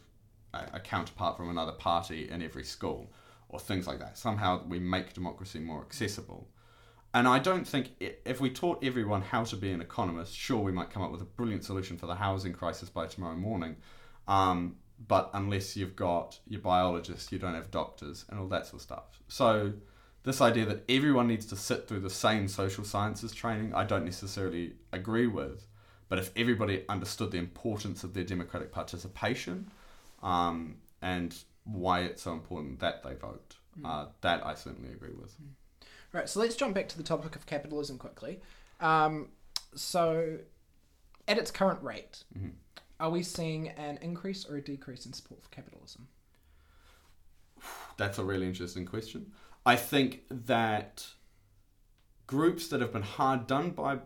a, 0.54 0.66
a 0.74 0.80
counterpart 0.80 1.36
from 1.36 1.50
another 1.50 1.72
party 1.72 2.28
in 2.30 2.42
every 2.42 2.64
school 2.64 3.10
or 3.56 3.60
things 3.60 3.86
like 3.86 3.98
that. 3.98 4.18
Somehow 4.18 4.62
we 4.68 4.78
make 4.78 5.14
democracy 5.14 5.58
more 5.58 5.80
accessible. 5.80 6.48
And 7.14 7.26
I 7.26 7.38
don't 7.38 7.66
think 7.66 7.92
if 8.00 8.40
we 8.40 8.50
taught 8.50 8.84
everyone 8.84 9.22
how 9.22 9.44
to 9.44 9.56
be 9.56 9.72
an 9.72 9.80
economist, 9.80 10.36
sure, 10.36 10.58
we 10.58 10.72
might 10.72 10.90
come 10.90 11.02
up 11.02 11.10
with 11.10 11.22
a 11.22 11.24
brilliant 11.24 11.64
solution 11.64 11.96
for 11.96 12.06
the 12.06 12.16
housing 12.16 12.52
crisis 12.52 12.90
by 12.90 13.06
tomorrow 13.06 13.36
morning. 13.36 13.76
Um, 14.28 14.76
but 15.08 15.30
unless 15.32 15.76
you've 15.76 15.96
got 15.96 16.38
your 16.46 16.60
biologists, 16.60 17.32
you 17.32 17.38
don't 17.38 17.54
have 17.54 17.70
doctors 17.70 18.26
and 18.28 18.38
all 18.38 18.48
that 18.48 18.66
sort 18.66 18.76
of 18.76 18.82
stuff. 18.82 19.20
So 19.28 19.72
this 20.24 20.40
idea 20.42 20.66
that 20.66 20.84
everyone 20.88 21.28
needs 21.28 21.46
to 21.46 21.56
sit 21.56 21.88
through 21.88 22.00
the 22.00 22.10
same 22.10 22.48
social 22.48 22.84
sciences 22.84 23.32
training, 23.32 23.72
I 23.74 23.84
don't 23.84 24.04
necessarily 24.04 24.74
agree 24.92 25.26
with. 25.26 25.66
But 26.08 26.18
if 26.18 26.30
everybody 26.36 26.84
understood 26.88 27.30
the 27.30 27.38
importance 27.38 28.04
of 28.04 28.12
their 28.12 28.24
democratic 28.24 28.72
participation 28.72 29.70
um, 30.22 30.76
and 31.00 31.34
why 31.66 32.00
it's 32.00 32.22
so 32.22 32.32
important 32.32 32.80
that 32.80 33.02
they 33.02 33.14
vote, 33.14 33.56
mm. 33.78 33.84
uh, 33.84 34.08
that 34.22 34.44
I 34.46 34.54
certainly 34.54 34.92
agree 34.92 35.12
with. 35.12 35.34
Mm. 35.40 35.86
Right, 36.12 36.28
so 36.28 36.40
let's 36.40 36.56
jump 36.56 36.74
back 36.74 36.88
to 36.88 36.96
the 36.96 37.02
topic 37.02 37.36
of 37.36 37.44
capitalism 37.44 37.98
quickly. 37.98 38.40
Um, 38.80 39.28
so, 39.74 40.38
at 41.28 41.36
its 41.36 41.50
current 41.50 41.82
rate, 41.82 42.24
mm-hmm 42.36 42.48
are 42.98 43.10
we 43.10 43.22
seeing 43.22 43.68
an 43.68 43.98
increase 44.00 44.46
or 44.46 44.56
a 44.56 44.62
decrease 44.62 45.06
in 45.06 45.12
support 45.12 45.42
for 45.42 45.48
capitalism? 45.50 46.08
That's 47.96 48.18
a 48.18 48.24
really 48.24 48.46
interesting 48.46 48.86
question. 48.86 49.32
I 49.64 49.76
think 49.76 50.22
that 50.30 51.06
groups 52.26 52.68
that 52.68 52.80
have 52.80 52.92
been 52.92 53.02
hard 53.02 53.46
done 53.46 53.70
by 53.70 53.98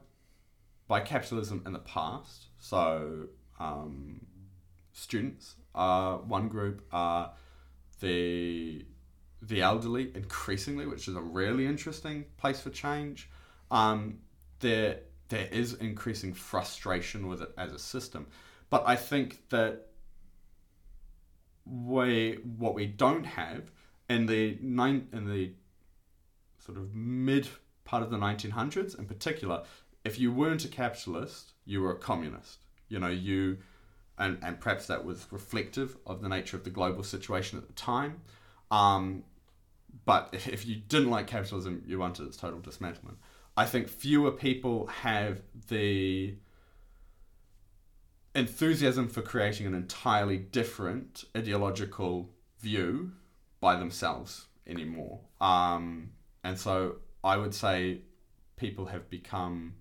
by 0.88 1.00
capitalism 1.00 1.62
in 1.66 1.72
the 1.72 1.78
past, 1.78 2.46
so 2.58 3.28
um, 3.60 4.26
students 4.92 5.54
are 5.72 6.18
one 6.18 6.48
group, 6.48 6.84
are 6.90 7.32
the 8.00 8.84
the 9.42 9.62
elderly 9.62 10.14
increasingly, 10.14 10.86
which 10.86 11.08
is 11.08 11.16
a 11.16 11.20
really 11.20 11.66
interesting 11.66 12.26
place 12.36 12.60
for 12.60 12.70
change. 12.70 13.30
Um, 13.70 14.18
there 14.60 15.00
there 15.28 15.48
is 15.50 15.74
increasing 15.74 16.34
frustration 16.34 17.28
with 17.28 17.40
it 17.40 17.50
as 17.56 17.72
a 17.72 17.78
system. 17.78 18.26
But 18.68 18.84
I 18.86 18.96
think 18.96 19.48
that 19.50 19.86
we 21.64 22.38
what 22.58 22.74
we 22.74 22.86
don't 22.86 23.24
have 23.24 23.70
in 24.08 24.26
the 24.26 24.58
nine 24.60 25.08
in 25.12 25.28
the 25.28 25.52
sort 26.58 26.76
of 26.76 26.94
mid 26.94 27.48
part 27.84 28.02
of 28.02 28.10
the 28.10 28.16
1900s 28.16 28.98
in 28.98 29.04
particular 29.06 29.62
if 30.04 30.18
you 30.18 30.32
weren't 30.32 30.64
a 30.64 30.68
capitalist 30.68 31.52
you 31.64 31.80
were 31.80 31.92
a 31.92 31.98
communist 31.98 32.58
you 32.88 32.98
know 32.98 33.08
you 33.08 33.58
and, 34.20 34.38
and 34.42 34.60
perhaps 34.60 34.86
that 34.86 35.04
was 35.04 35.26
reflective 35.30 35.96
of 36.06 36.22
the 36.22 36.28
nature 36.28 36.56
of 36.56 36.62
the 36.62 36.70
global 36.70 37.02
situation 37.02 37.58
at 37.58 37.66
the 37.66 37.72
time 37.72 38.20
um, 38.70 39.24
but 40.04 40.28
if 40.32 40.64
you 40.66 40.76
didn't 40.76 41.10
like 41.10 41.26
capitalism 41.26 41.82
you 41.86 41.98
wanted 41.98 42.26
its 42.26 42.36
total 42.36 42.60
dismantlement 42.60 43.16
i 43.56 43.66
think 43.66 43.88
fewer 43.88 44.30
people 44.30 44.86
have 44.86 45.42
the 45.68 46.34
enthusiasm 48.34 49.08
for 49.08 49.22
creating 49.22 49.66
an 49.66 49.74
entirely 49.74 50.38
different 50.38 51.24
ideological 51.36 52.30
view 52.60 53.12
by 53.60 53.76
themselves 53.76 54.46
anymore. 54.66 55.20
Um, 55.40 56.10
and 56.44 56.58
so 56.58 56.96
I 57.24 57.36
would 57.36 57.54
say 57.54 58.02
people 58.56 58.86
have 58.86 59.10
become 59.10 59.74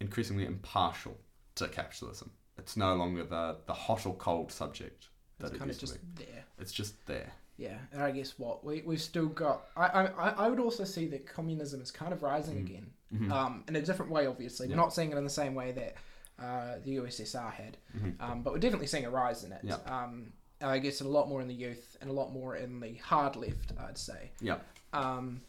increasingly 0.00 0.44
impartial 0.44 1.16
to 1.56 1.68
capitalism. 1.68 2.30
It's 2.58 2.76
no 2.76 2.94
longer 2.94 3.24
the, 3.24 3.56
the 3.66 3.72
hot 3.72 4.06
or 4.06 4.14
cold 4.14 4.52
subject 4.52 5.08
that 5.38 5.46
it's 5.46 5.56
it 5.56 5.58
kind 5.58 5.70
of 5.70 5.78
just 5.78 5.98
there. 6.16 6.44
It's 6.58 6.72
just 6.72 7.06
there. 7.06 7.32
Yeah, 7.56 7.78
and 7.92 8.02
I 8.02 8.10
guess 8.10 8.38
what 8.38 8.64
we 8.64 8.82
we've 8.84 9.00
still 9.00 9.26
got. 9.26 9.64
I 9.76 9.86
I, 9.86 10.28
I 10.30 10.48
would 10.48 10.60
also 10.60 10.84
see 10.84 11.06
that 11.08 11.26
communism 11.26 11.80
is 11.80 11.90
kind 11.90 12.12
of 12.12 12.22
rising 12.22 12.56
mm. 12.56 12.66
again, 12.66 12.90
mm-hmm. 13.14 13.32
um, 13.32 13.64
in 13.68 13.76
a 13.76 13.82
different 13.82 14.10
way. 14.10 14.26
Obviously, 14.26 14.66
yeah. 14.66 14.74
we're 14.74 14.82
not 14.82 14.92
seeing 14.92 15.12
it 15.12 15.18
in 15.18 15.24
the 15.24 15.30
same 15.30 15.54
way 15.54 15.72
that 15.72 15.94
uh, 16.42 16.78
the 16.84 16.96
USSR 16.96 17.52
had. 17.52 17.76
Mm-hmm. 17.96 18.22
Um, 18.22 18.42
but 18.42 18.52
we're 18.52 18.58
definitely 18.58 18.86
seeing 18.86 19.04
a 19.04 19.10
rise 19.10 19.44
in 19.44 19.52
it. 19.52 19.60
Yeah. 19.62 19.76
Um, 19.86 20.32
I 20.60 20.78
guess 20.78 21.00
a 21.00 21.08
lot 21.08 21.28
more 21.28 21.40
in 21.40 21.48
the 21.48 21.54
youth 21.54 21.96
and 22.00 22.08
a 22.08 22.12
lot 22.12 22.32
more 22.32 22.56
in 22.56 22.80
the 22.80 22.94
hard 22.94 23.36
left, 23.36 23.72
I'd 23.78 23.98
say. 23.98 24.30
Yeah. 24.40 24.58
Um, 24.92 25.42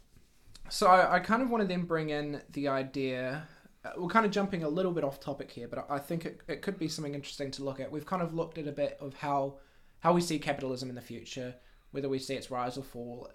So 0.69 0.87
I, 0.87 1.15
I 1.15 1.19
kind 1.19 1.41
of 1.41 1.49
want 1.49 1.61
to 1.61 1.67
then 1.67 1.83
bring 1.83 2.09
in 2.09 2.41
the 2.51 2.69
idea. 2.69 3.47
Uh, 3.85 3.89
we're 3.97 4.07
kind 4.07 4.25
of 4.25 4.31
jumping 4.31 4.63
a 4.63 4.69
little 4.69 4.91
bit 4.91 5.03
off 5.03 5.19
topic 5.19 5.51
here, 5.51 5.67
but 5.67 5.85
I 5.89 5.95
I 5.95 5.99
think 5.99 6.25
it, 6.25 6.41
it 6.47 6.61
could 6.61 6.77
be 6.79 6.87
something 6.87 7.13
interesting 7.15 7.51
to 7.51 7.63
look 7.63 7.79
at. 7.79 7.91
We've 7.91 8.05
kind 8.05 8.21
of 8.21 8.33
looked 8.33 8.57
at 8.57 8.67
a 8.67 8.71
bit 8.71 8.97
of 9.01 9.13
how 9.15 9.57
how 9.99 10.13
we 10.13 10.21
see 10.21 10.39
capitalism 10.39 10.89
in 10.89 10.95
the 10.95 11.01
future, 11.01 11.55
whether 11.91 12.09
we 12.09 12.19
see 12.19 12.35
its 12.35 12.49
rise 12.51 12.77
or 12.77 12.83
fall, 12.83 13.29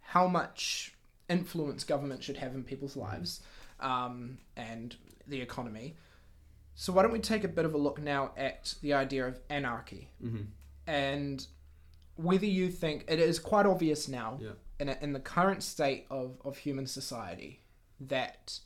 how 0.00 0.26
much 0.26 0.94
influence 1.28 1.84
government 1.84 2.22
should 2.22 2.36
have 2.38 2.54
in 2.54 2.64
people's 2.64 2.96
lives, 2.96 3.40
um, 3.80 4.38
and 4.56 4.96
the 5.26 5.40
economy. 5.40 5.96
So 6.74 6.92
why 6.92 7.02
don't 7.02 7.12
we 7.12 7.18
take 7.20 7.44
a 7.44 7.48
bit 7.48 7.64
of 7.64 7.74
a 7.74 7.78
look 7.78 8.00
now 8.00 8.32
at 8.36 8.74
the 8.82 8.94
idea 8.94 9.26
of 9.26 9.38
anarchy 9.50 10.08
Mm-hmm. 10.24 10.42
and 10.86 11.46
whether 12.16 12.46
you 12.46 12.70
think 12.70 13.04
it 13.08 13.18
is 13.20 13.38
quite 13.38 13.66
obvious 13.66 14.08
now 14.08 14.38
Yeah. 14.40 14.50
in, 14.80 14.88
a, 14.88 14.96
in 15.00 15.12
the 15.12 15.20
current 15.20 15.62
state 15.62 16.06
of, 16.10 16.36
of 16.44 16.56
human 16.58 16.86
society 16.86 17.62
that 18.00 18.60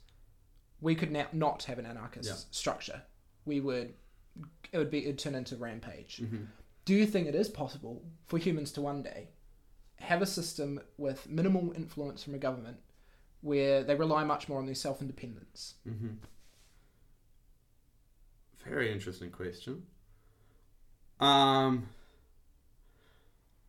we 0.82 0.94
could 0.94 1.10
now 1.10 1.26
not 1.32 1.62
have 1.64 1.78
an 1.78 1.86
anarchist 1.86 2.28
Yeah. 2.28 2.36
structure. 2.50 3.02
We 3.46 3.60
would 3.60 3.94
it 4.72 4.78
would 4.78 4.90
be 4.90 5.04
it'd 5.04 5.18
turn 5.18 5.34
into 5.34 5.56
rampage. 5.56 6.18
Mm-hmm. 6.22 6.44
Do 6.84 6.94
you 6.94 7.06
think 7.06 7.26
it 7.28 7.34
is 7.34 7.48
possible 7.48 8.02
for 8.26 8.38
humans 8.38 8.72
to 8.72 8.80
one 8.80 9.02
day 9.02 9.28
have 9.96 10.20
a 10.22 10.26
system 10.26 10.80
with 10.98 11.28
minimal 11.28 11.72
influence 11.76 12.22
from 12.24 12.34
a 12.34 12.38
government 12.38 12.78
where 13.42 13.84
they 13.84 13.94
rely 13.94 14.24
much 14.24 14.48
more 14.48 14.58
on 14.58 14.66
their 14.66 14.74
self 14.74 15.00
independence? 15.00 15.74
Mm-hmm. 15.88 16.14
Very 18.64 18.92
interesting 18.92 19.30
question. 19.30 19.82
Um, 21.20 21.88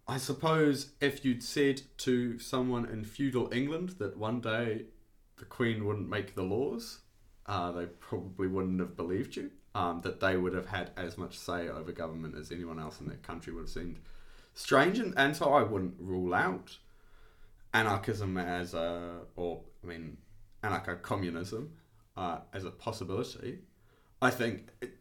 I 0.07 0.17
suppose 0.17 0.91
if 1.01 1.23
you'd 1.25 1.43
said 1.43 1.81
to 1.99 2.39
someone 2.39 2.85
in 2.85 3.03
feudal 3.03 3.51
England 3.53 3.95
that 3.99 4.17
one 4.17 4.41
day 4.41 4.85
the 5.37 5.45
Queen 5.45 5.85
wouldn't 5.85 6.09
make 6.09 6.35
the 6.35 6.43
laws, 6.43 6.99
uh, 7.45 7.71
they 7.71 7.85
probably 7.85 8.47
wouldn't 8.47 8.79
have 8.79 8.95
believed 8.95 9.35
you. 9.35 9.51
Um, 9.75 10.01
that 10.01 10.19
they 10.19 10.37
would 10.37 10.53
have 10.53 10.67
had 10.67 10.91
as 10.95 11.17
much 11.17 11.35
say 11.35 11.67
over 11.67 11.91
government 11.91 12.35
as 12.37 12.51
anyone 12.51 12.77
else 12.77 12.99
in 12.99 13.07
that 13.07 13.23
country 13.23 13.51
would 13.51 13.61
have 13.61 13.69
seemed 13.69 13.97
strange, 14.53 14.99
and, 14.99 15.15
and 15.17 15.35
so 15.35 15.51
I 15.51 15.63
wouldn't 15.63 15.95
rule 15.99 16.35
out 16.35 16.77
anarchism 17.73 18.37
as 18.37 18.75
a, 18.75 19.21
or 19.35 19.61
I 19.83 19.87
mean, 19.87 20.17
anarcho 20.63 21.01
communism 21.01 21.71
uh, 22.15 22.39
as 22.53 22.65
a 22.65 22.71
possibility. 22.71 23.59
I 24.21 24.29
think 24.29 24.69
it, 24.81 24.93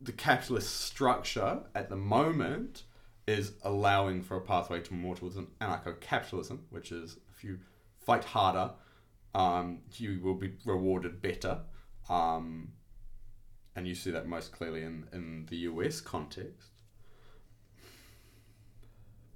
the 0.00 0.12
capitalist 0.12 0.82
structure 0.82 1.60
at 1.74 1.88
the 1.88 1.96
moment 1.96 2.84
is 3.26 3.52
allowing 3.62 4.22
for 4.22 4.36
a 4.36 4.40
pathway 4.40 4.80
to 4.80 4.94
more 4.94 5.14
towards 5.16 5.36
an 5.36 5.48
anarcho 5.60 6.00
capitalism, 6.00 6.64
which 6.70 6.92
is 6.92 7.18
if 7.36 7.44
you 7.44 7.58
fight 8.00 8.24
harder, 8.24 8.70
um, 9.34 9.80
you 9.94 10.20
will 10.22 10.34
be 10.34 10.54
rewarded 10.64 11.20
better. 11.20 11.60
Um, 12.08 12.68
and 13.76 13.86
you 13.86 13.94
see 13.94 14.10
that 14.10 14.26
most 14.26 14.52
clearly 14.52 14.82
in, 14.82 15.06
in 15.12 15.46
the 15.48 15.56
US 15.58 16.00
context. 16.00 16.70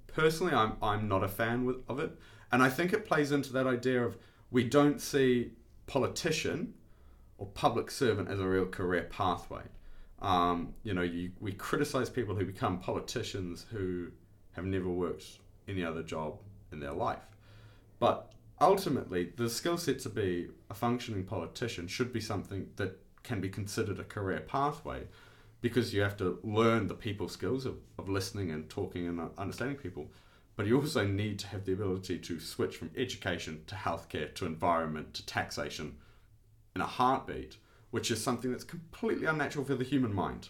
Personally, 0.07 0.53
I'm, 0.53 0.73
I'm 0.81 1.07
not 1.07 1.23
a 1.23 1.27
fan 1.27 1.65
with, 1.65 1.77
of 1.87 1.99
it. 1.99 2.11
And 2.51 2.61
I 2.61 2.69
think 2.69 2.93
it 2.93 3.05
plays 3.05 3.31
into 3.31 3.53
that 3.53 3.65
idea 3.65 4.03
of 4.03 4.17
we 4.51 4.63
don't 4.63 5.01
see 5.01 5.53
politician 5.87 6.73
or 7.37 7.47
public 7.47 7.89
servant 7.89 8.29
as 8.29 8.39
a 8.39 8.47
real 8.47 8.65
career 8.65 9.07
pathway. 9.09 9.63
Um, 10.21 10.73
you 10.83 10.93
know, 10.93 11.01
you, 11.01 11.31
we 11.39 11.53
criticize 11.53 12.09
people 12.09 12.35
who 12.35 12.45
become 12.45 12.79
politicians 12.79 13.65
who 13.71 14.09
have 14.51 14.65
never 14.65 14.87
worked 14.89 15.39
any 15.67 15.83
other 15.83 16.03
job 16.03 16.39
in 16.71 16.79
their 16.79 16.91
life. 16.91 17.25
But 17.99 18.32
ultimately, 18.61 19.31
the 19.35 19.49
skill 19.49 19.77
set 19.77 19.99
to 19.99 20.09
be 20.09 20.49
a 20.69 20.73
functioning 20.73 21.23
politician 21.23 21.87
should 21.87 22.13
be 22.13 22.21
something 22.21 22.69
that 22.75 22.99
can 23.23 23.41
be 23.41 23.49
considered 23.49 23.99
a 23.99 24.03
career 24.03 24.41
pathway 24.41 25.03
because 25.61 25.93
you 25.93 26.01
have 26.01 26.17
to 26.17 26.39
learn 26.43 26.87
the 26.87 26.93
people 26.93 27.29
skills 27.29 27.65
of, 27.65 27.77
of 27.97 28.09
listening 28.09 28.51
and 28.51 28.69
talking 28.69 29.07
and 29.07 29.29
understanding 29.37 29.77
people. 29.77 30.11
But 30.55 30.67
you 30.67 30.79
also 30.79 31.07
need 31.07 31.39
to 31.39 31.47
have 31.47 31.65
the 31.65 31.73
ability 31.73 32.19
to 32.19 32.39
switch 32.39 32.75
from 32.75 32.91
education 32.95 33.63
to 33.67 33.75
healthcare 33.75 34.33
to 34.35 34.45
environment 34.45 35.13
to 35.15 35.25
taxation 35.25 35.95
in 36.75 36.81
a 36.81 36.85
heartbeat, 36.85 37.57
which 37.91 38.11
is 38.11 38.21
something 38.21 38.51
that's 38.51 38.63
completely 38.65 39.25
unnatural 39.25 39.65
for 39.65 39.75
the 39.75 39.83
human 39.83 40.13
mind. 40.13 40.49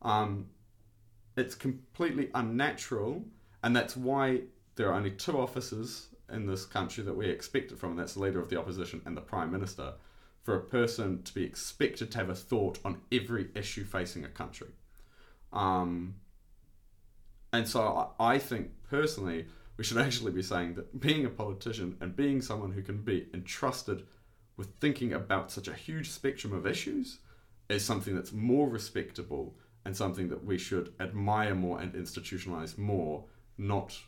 Um, 0.00 0.46
it's 1.36 1.54
completely 1.54 2.30
unnatural, 2.34 3.24
and 3.62 3.74
that's 3.74 3.96
why 3.96 4.42
there 4.76 4.88
are 4.90 4.94
only 4.94 5.10
two 5.10 5.38
officers 5.38 6.08
in 6.32 6.46
this 6.46 6.64
country 6.64 7.04
that 7.04 7.16
we 7.16 7.28
expect 7.28 7.72
it 7.72 7.78
from, 7.78 7.90
and 7.90 7.98
that's 7.98 8.14
the 8.14 8.20
leader 8.20 8.40
of 8.40 8.48
the 8.48 8.58
opposition 8.58 9.02
and 9.04 9.16
the 9.16 9.20
prime 9.20 9.52
minister, 9.52 9.94
for 10.42 10.56
a 10.56 10.60
person 10.60 11.22
to 11.22 11.34
be 11.34 11.44
expected 11.44 12.10
to 12.10 12.18
have 12.18 12.28
a 12.28 12.34
thought 12.34 12.78
on 12.84 13.00
every 13.12 13.48
issue 13.54 13.84
facing 13.84 14.24
a 14.24 14.28
country. 14.28 14.70
Um, 15.52 16.16
and 17.52 17.68
so 17.68 18.12
I 18.18 18.34
I 18.34 18.38
think 18.38 18.70
personally, 18.88 19.46
we 19.76 19.84
should 19.84 19.98
actually 20.06 20.32
be 20.32 20.42
saying 20.42 20.74
that 20.74 21.00
being 21.00 21.24
a 21.24 21.30
politician 21.30 21.96
and 22.00 22.16
being 22.16 22.40
someone 22.42 22.72
who 22.72 22.82
can 22.82 22.98
be 23.02 23.28
entrusted 23.34 24.06
with 24.56 24.68
thinking 24.80 25.12
about 25.12 25.50
such 25.50 25.68
a 25.68 25.74
huge 25.74 26.10
spectrum 26.10 26.52
of 26.52 26.66
issues 26.66 27.18
is 27.68 27.84
something 27.84 28.14
that's 28.14 28.32
more 28.32 28.68
respectable 28.68 29.54
and 29.84 29.96
something 29.96 30.28
that 30.28 30.44
we 30.44 30.58
should 30.58 30.92
admire 31.00 31.54
more 31.54 31.80
and 31.80 31.94
institutionalize 31.94 32.78
more, 32.78 33.24
not 33.58 33.98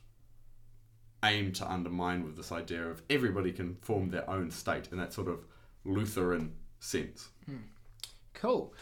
aim 1.24 1.52
to 1.52 1.70
undermine 1.70 2.24
with 2.24 2.36
this 2.36 2.52
idea 2.52 2.84
of 2.84 3.02
everybody 3.10 3.52
can 3.52 3.76
form 3.82 4.10
their 4.10 4.28
own 4.28 4.50
state 4.50 4.88
in 4.92 4.98
that 4.98 5.12
sort 5.12 5.28
of 5.28 5.44
Lutheran 5.84 6.52
sense. 6.80 7.28
Cool. 8.34 8.72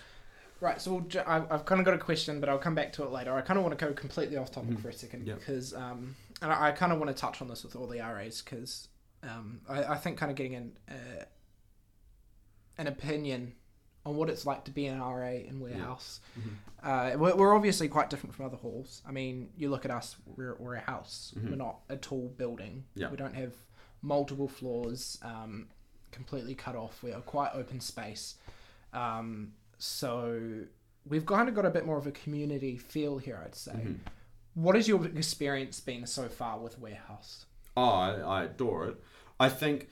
Right, 0.61 0.81
so 0.81 0.93
we'll 0.93 1.25
I've 1.27 1.65
kind 1.65 1.81
of 1.81 1.85
got 1.85 1.95
a 1.95 1.99
question, 1.99 2.39
but 2.39 2.49
I'll 2.49 2.59
come 2.59 2.75
back 2.77 2.93
to 2.95 3.03
it 3.03 3.11
later. 3.11 3.35
I 3.35 3.41
kind 3.41 3.59
of 3.59 3.65
want 3.65 3.77
to 3.77 3.85
go 3.85 3.93
completely 3.93 4.37
off 4.37 4.51
topic 4.53 4.79
for 4.79 4.89
a 4.91 4.93
second 4.93 5.27
Yep. 5.27 5.39
because, 5.41 5.75
um, 5.75 6.15
and 6.41 6.53
I, 6.53 6.69
I 6.69 6.73
kind 6.73 6.93
of 6.93 6.99
want 6.99 7.09
to 7.15 7.21
touch 7.21 7.43
on 7.43 7.49
this 7.49 7.65
with 7.65 7.75
all 7.75 7.89
the 7.89 7.99
RAs 7.99 8.43
because 8.43 8.87
um, 9.25 9.61
I, 9.69 9.83
I 9.85 9.97
think 9.97 10.19
kind 10.19 10.31
of 10.31 10.37
getting 10.37 10.55
an 10.55 10.79
uh, 10.89 11.25
an 12.79 12.87
opinion 12.87 13.55
on 14.05 14.17
what 14.17 14.29
it's 14.29 14.45
like 14.47 14.65
to 14.65 14.71
be 14.71 14.87
an 14.87 15.01
RA 15.01 15.29
in 15.31 15.61
Weir 15.61 15.75
House. 15.79 16.21
Uh, 16.83 17.13
we're, 17.17 17.37
we're 17.37 17.55
obviously 17.55 17.89
quite 17.89 18.11
different 18.11 18.35
from 18.35 18.47
other 18.47 18.57
halls. 18.57 19.03
I 19.07 19.13
mean, 19.13 19.51
you 19.57 19.69
look 19.71 19.85
at 19.85 19.91
us; 19.91 20.17
we're, 20.37 20.57
we're 20.59 20.75
a 20.75 20.81
house. 20.81 21.33
Mhm. 21.39 21.51
We're 21.51 21.57
not 21.57 21.81
a 21.89 21.97
tall 21.97 22.33
building. 22.37 22.85
Yeah. 22.95 23.11
We 23.11 23.17
don't 23.17 23.35
have 23.37 23.55
multiple 24.03 24.49
floors, 24.49 25.19
um, 25.23 25.69
completely 26.11 26.55
cut 26.57 26.75
off. 26.75 27.03
We 27.03 27.13
are 27.13 27.21
quite 27.21 27.53
open 27.55 27.79
space. 27.81 28.35
Um, 28.93 29.53
so 29.79 30.41
we've 31.07 31.25
kind 31.27 31.49
of 31.49 31.55
got 31.55 31.65
a 31.67 31.71
bit 31.71 31.87
more 31.87 31.99
of 31.99 32.07
a 32.07 32.13
community 32.13 32.77
feel 32.79 33.19
here, 33.19 33.41
I'd 33.45 33.55
say. 33.55 33.73
Mhm. 33.73 33.99
What 34.55 34.75
has 34.75 34.87
your 34.89 35.05
experience 35.07 35.81
been 35.81 36.07
so 36.07 36.29
far 36.29 36.59
with 36.59 36.79
Weir 36.79 37.01
House? 37.09 37.47
Oh, 37.77 37.85
I, 37.89 38.11
I 38.19 38.45
adore 38.45 38.89
it. 38.89 38.97
I 39.41 39.49
think 39.49 39.89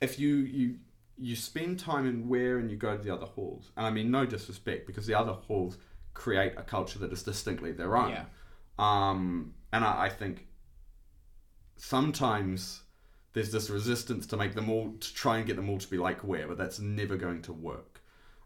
if 0.00 0.18
you 0.18 0.34
you 0.36 0.78
you 1.18 1.36
spend 1.36 1.78
time 1.78 2.06
in 2.06 2.28
Weir 2.28 2.58
and 2.58 2.70
you 2.70 2.76
go 2.76 2.96
to 2.96 3.02
the 3.02 3.12
other 3.12 3.26
halls, 3.26 3.70
and 3.76 3.86
I 3.86 3.90
mean 3.90 4.10
no 4.10 4.26
disrespect 4.26 4.86
because 4.86 5.06
the 5.06 5.14
other 5.14 5.32
halls 5.32 5.78
create 6.14 6.54
a 6.56 6.62
culture 6.62 6.98
that 7.00 7.12
is 7.12 7.22
distinctly 7.22 7.72
their 7.72 7.96
own. 7.96 8.10
Yeah. 8.10 8.24
Um, 8.78 9.54
and 9.72 9.84
I, 9.84 10.04
I 10.04 10.08
think 10.08 10.46
sometimes 11.76 12.82
there's 13.32 13.50
this 13.50 13.70
resistance 13.70 14.26
to 14.26 14.36
make 14.36 14.54
them 14.54 14.68
all 14.68 14.92
to 14.92 15.14
try 15.14 15.38
and 15.38 15.46
get 15.46 15.56
them 15.56 15.70
all 15.70 15.78
to 15.78 15.88
be 15.88 15.98
like 15.98 16.22
Weir, 16.24 16.46
but 16.48 16.58
that's 16.58 16.78
never 16.78 17.16
going 17.16 17.42
to 17.42 17.52
work. 17.52 18.02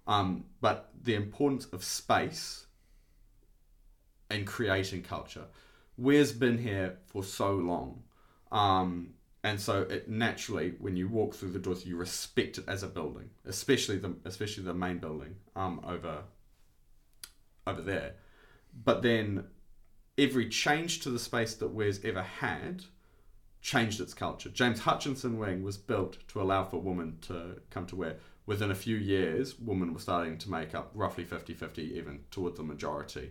Um, 0.07 0.45
but 0.61 0.91
the 1.03 1.15
importance 1.15 1.67
of 1.67 1.83
space 1.83 2.67
and 4.31 4.47
creating 4.47 5.03
culture. 5.03 5.45
Weir's 5.97 6.33
been 6.33 6.59
here 6.59 6.99
for 7.07 7.25
so 7.25 7.53
long. 7.53 8.03
Um, 8.53 9.15
and 9.47 9.61
so 9.61 9.83
it 9.83 10.09
naturally, 10.09 10.75
when 10.81 10.97
you 10.97 11.07
walk 11.07 11.37
through 11.37 11.53
the 11.53 11.61
doors, 11.61 11.87
you 11.87 11.97
respect 11.97 12.59
it 12.59 12.65
as 12.67 12.83
a 12.83 12.89
building, 12.89 13.31
especially 13.45 13.97
the 13.97 14.17
especially 14.25 14.65
the 14.65 14.75
main 14.75 14.99
building 14.99 15.37
um, 15.55 15.81
over 15.87 16.25
over 17.65 17.81
there. 17.81 18.15
But 18.85 19.03
then 19.03 19.45
every 20.19 20.49
change 20.49 20.99
to 21.03 21.11
the 21.11 21.21
space 21.21 21.55
that 21.55 21.69
Weir's 21.69 22.05
ever 22.05 22.25
had 22.25 22.87
changed 23.61 24.01
its 24.01 24.15
culture. 24.15 24.49
James 24.49 24.81
Hutchinson 24.81 25.39
Wing 25.39 25.63
was 25.63 25.77
built 25.77 26.19
to 26.27 26.43
allow 26.43 26.65
for 26.65 26.81
women 26.81 27.19
to 27.23 27.61
come 27.71 27.87
to 27.87 27.95
Ware. 27.95 28.17
Within 28.47 28.73
a 28.73 28.75
few 28.75 28.97
years, 28.97 29.57
women 29.61 29.95
were 29.95 30.01
starting 30.01 30.39
to 30.39 30.51
make 30.51 30.75
up 30.75 30.91
roughly 30.93 31.23
50 31.23 31.55
50, 31.55 31.97
even 31.97 32.25
towards 32.33 32.57
the 32.57 32.65
majority 32.65 33.31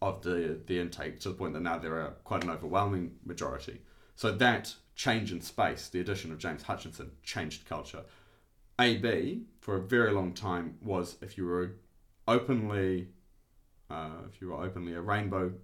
of 0.00 0.22
the, 0.22 0.58
the 0.66 0.80
intake, 0.80 1.20
to 1.20 1.28
the 1.28 1.34
point 1.34 1.52
that 1.52 1.60
now 1.60 1.76
there 1.76 2.00
are 2.00 2.12
quite 2.24 2.44
an 2.44 2.50
overwhelming 2.50 3.16
majority. 3.26 3.82
So 4.20 4.30
that 4.32 4.74
change 4.94 5.32
in 5.32 5.40
space, 5.40 5.88
the 5.88 5.98
addition 5.98 6.30
of 6.30 6.36
James 6.36 6.62
Hutchinson, 6.62 7.12
changed 7.22 7.66
culture. 7.66 8.02
AB, 8.78 9.44
for 9.60 9.76
a 9.76 9.80
very 9.80 10.12
long 10.12 10.34
time, 10.34 10.76
was 10.82 11.16
if 11.22 11.38
you 11.38 11.46
were 11.46 11.76
openly, 12.28 13.08
uh, 13.88 14.18
if 14.30 14.42
you 14.42 14.48
were 14.48 14.62
openly 14.62 14.92
a 14.92 15.00
rainbow 15.00 15.54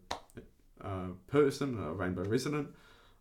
uh, 0.81 1.09
person, 1.27 1.79
a 1.85 1.93
rainbow 1.93 2.23
resident, 2.23 2.69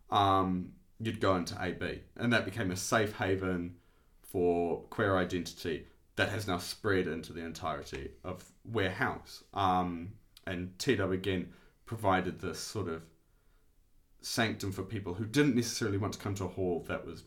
um, 0.08 0.72
you'd 1.00 1.20
go 1.20 1.36
into 1.36 1.54
AB, 1.62 2.00
and 2.16 2.32
that 2.32 2.46
became 2.46 2.70
a 2.70 2.76
safe 2.76 3.14
haven 3.18 3.74
for 4.22 4.84
queer 4.88 5.18
identity 5.18 5.86
that 6.14 6.30
has 6.30 6.48
now 6.48 6.56
spread 6.56 7.06
into 7.06 7.34
the 7.34 7.44
entirety 7.44 8.12
of 8.24 8.42
Weir 8.64 8.90
House. 8.90 9.44
Um, 9.52 10.12
and 10.46 10.78
TW 10.78 11.12
again 11.12 11.52
provided 11.84 12.40
this 12.40 12.58
sort 12.58 12.88
of 12.88 13.02
sanctum 14.26 14.72
for 14.72 14.82
people 14.82 15.14
who 15.14 15.24
didn't 15.24 15.54
necessarily 15.54 15.98
want 15.98 16.12
to 16.12 16.18
come 16.18 16.34
to 16.34 16.44
a 16.44 16.48
hall 16.48 16.84
that 16.88 17.06
was 17.06 17.22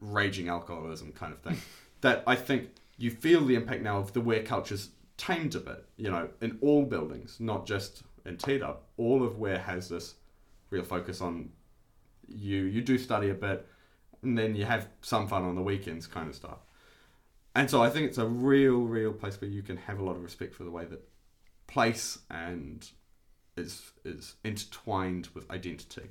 raging 0.00 0.48
alcoholism 0.48 1.10
kind 1.12 1.32
of 1.32 1.40
thing. 1.40 1.56
that 2.02 2.22
I 2.26 2.34
think 2.34 2.68
you 2.98 3.10
feel 3.10 3.44
the 3.44 3.54
impact 3.54 3.82
now 3.82 3.96
of 3.96 4.12
the 4.12 4.20
Weir 4.20 4.42
culture's 4.42 4.90
tamed 5.16 5.54
a 5.54 5.60
bit, 5.60 5.86
you 5.96 6.10
know, 6.10 6.28
in 6.42 6.58
all 6.60 6.84
buildings, 6.84 7.38
not 7.40 7.66
just 7.66 8.02
in 8.26 8.36
TW. 8.36 8.76
All 8.98 9.24
of 9.24 9.38
Weir 9.38 9.58
has 9.58 9.88
this 9.88 10.16
real 10.70 10.84
focus 10.84 11.22
on 11.22 11.48
you 12.30 12.64
you 12.64 12.82
do 12.82 12.98
study 12.98 13.30
a 13.30 13.34
bit 13.34 13.66
and 14.20 14.36
then 14.36 14.54
you 14.54 14.66
have 14.66 14.86
some 15.00 15.26
fun 15.26 15.44
on 15.44 15.54
the 15.54 15.62
weekends 15.62 16.06
kind 16.06 16.28
of 16.28 16.34
stuff. 16.34 16.58
And 17.54 17.70
so 17.70 17.82
I 17.82 17.88
think 17.88 18.06
it's 18.06 18.18
a 18.18 18.26
real, 18.26 18.82
real 18.82 19.14
place 19.14 19.40
where 19.40 19.50
you 19.50 19.62
can 19.62 19.78
have 19.78 19.98
a 19.98 20.04
lot 20.04 20.16
of 20.16 20.22
respect 20.22 20.54
for 20.54 20.64
the 20.64 20.70
way 20.70 20.84
that 20.84 21.08
place 21.66 22.18
and 22.30 22.86
is 23.58 23.92
is 24.04 24.36
intertwined 24.44 25.28
with 25.34 25.50
identity. 25.50 26.10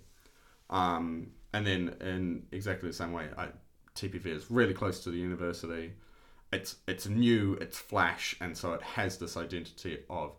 Um, 0.70 1.32
and 1.54 1.66
then 1.66 1.96
in 2.02 2.46
exactly 2.52 2.90
the 2.90 2.96
same 2.96 3.14
way, 3.14 3.30
I, 3.38 3.48
TPV 3.96 4.28
is 4.28 4.52
really 4.52 4.74
close 4.74 5.04
to 5.04 5.10
the 5.10 5.18
university. 5.18 5.94
It's 6.54 6.78
it's 6.88 7.08
new, 7.08 7.54
it's 7.56 7.78
flash, 7.78 8.36
and 8.40 8.56
so 8.56 8.74
it 8.74 8.82
has 8.82 9.18
this 9.18 9.38
identity 9.38 10.00
of 10.10 10.36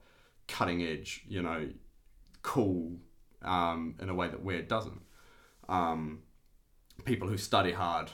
cutting 0.46 0.82
edge, 0.82 1.24
you 1.28 1.42
know, 1.42 1.68
cool, 2.42 2.96
um, 3.42 3.94
in 4.00 4.08
a 4.08 4.14
way 4.14 4.28
that 4.28 4.46
it 4.46 4.68
doesn't. 4.68 5.02
Um, 5.68 6.22
people 7.04 7.28
who 7.28 7.36
study 7.36 7.72
hard, 7.72 8.10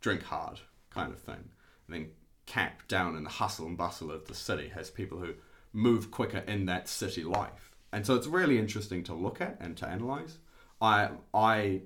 drink 0.00 0.22
hard, 0.22 0.60
kind 0.90 1.12
of 1.12 1.18
thing. 1.18 1.50
And 1.86 1.94
then 1.94 2.10
cap 2.46 2.86
down 2.88 3.16
in 3.16 3.24
the 3.24 3.30
hustle 3.30 3.66
and 3.66 3.76
bustle 3.76 4.10
of 4.10 4.26
the 4.26 4.34
city 4.34 4.68
has 4.68 4.90
people 4.90 5.18
who 5.18 5.34
move 5.72 6.10
quicker 6.10 6.38
in 6.38 6.66
that 6.66 6.88
city 6.88 7.24
life. 7.24 7.71
And 7.92 8.06
so 8.06 8.14
it's 8.14 8.26
really 8.26 8.58
interesting 8.58 9.02
to 9.04 9.14
look 9.14 9.40
at 9.40 9.56
and 9.60 9.76
to 9.78 9.88
analyze. 9.88 10.38
I 10.80 11.10
I 11.34 11.82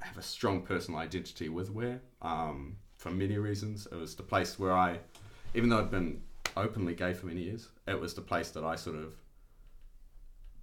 have 0.00 0.18
a 0.18 0.22
strong 0.22 0.62
personal 0.62 1.00
identity 1.00 1.48
with 1.48 1.70
Weir 1.70 2.00
um, 2.22 2.76
for 2.96 3.10
many 3.10 3.38
reasons. 3.38 3.86
It 3.90 3.96
was 3.96 4.14
the 4.14 4.22
place 4.22 4.58
where 4.58 4.72
I, 4.72 4.98
even 5.54 5.68
though 5.68 5.78
I'd 5.78 5.90
been 5.90 6.22
openly 6.56 6.94
gay 6.94 7.14
for 7.14 7.26
many 7.26 7.42
years, 7.42 7.68
it 7.86 7.98
was 7.98 8.14
the 8.14 8.20
place 8.20 8.50
that 8.50 8.64
I 8.64 8.76
sort 8.76 8.96
of 8.96 9.14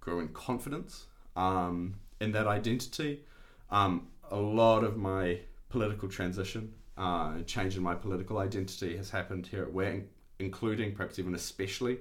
grew 0.00 0.20
in 0.20 0.28
confidence 0.28 1.06
um, 1.36 1.94
in 2.20 2.32
that 2.32 2.46
identity. 2.46 3.24
Um, 3.70 4.08
a 4.30 4.36
lot 4.36 4.84
of 4.84 4.96
my 4.96 5.38
political 5.68 6.08
transition 6.08 6.72
uh, 6.96 7.40
change 7.46 7.76
in 7.76 7.82
my 7.82 7.94
political 7.94 8.38
identity 8.38 8.96
has 8.96 9.10
happened 9.10 9.46
here 9.46 9.62
at 9.62 9.72
Weir, 9.72 10.04
including 10.38 10.94
perhaps 10.94 11.18
even 11.18 11.34
especially 11.34 11.98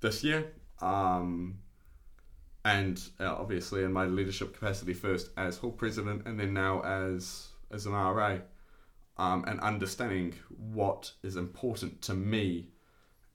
this 0.00 0.22
year. 0.22 0.52
Um, 0.80 1.58
and 2.68 3.02
uh, 3.18 3.34
obviously 3.34 3.82
in 3.82 3.92
my 3.92 4.04
leadership 4.04 4.52
capacity 4.52 4.92
first 4.92 5.30
as 5.38 5.56
hall 5.56 5.70
president 5.70 6.26
and 6.26 6.38
then 6.38 6.52
now 6.52 6.80
as 6.80 7.48
as 7.70 7.86
an 7.86 7.92
RA, 7.92 8.38
um, 9.16 9.44
and 9.46 9.58
understanding 9.60 10.34
what 10.72 11.12
is 11.22 11.36
important 11.36 12.00
to 12.02 12.14
me 12.14 12.68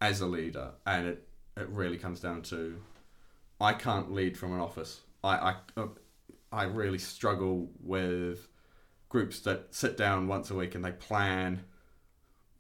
as 0.02 0.22
a 0.22 0.28
leader, 0.28 0.72
and 0.86 1.08
it 1.08 1.28
it 1.58 1.68
really 1.70 1.98
comes 1.98 2.20
down 2.20 2.42
to 2.44 2.78
I 3.60 3.74
can't 3.74 4.12
lead 4.12 4.38
from 4.38 4.54
an 4.54 4.60
office. 4.60 5.02
I 5.24 5.36
I, 5.36 5.56
uh, 5.78 5.88
I 6.52 6.64
really 6.66 7.00
struggle 7.00 7.72
with 7.82 8.48
groups 9.10 9.40
that 9.42 9.74
sit 9.74 9.98
down 9.98 10.28
once 10.28 10.52
a 10.52 10.56
week 10.56 10.76
and 10.76 10.86
they 10.86 10.92
plan 10.92 11.64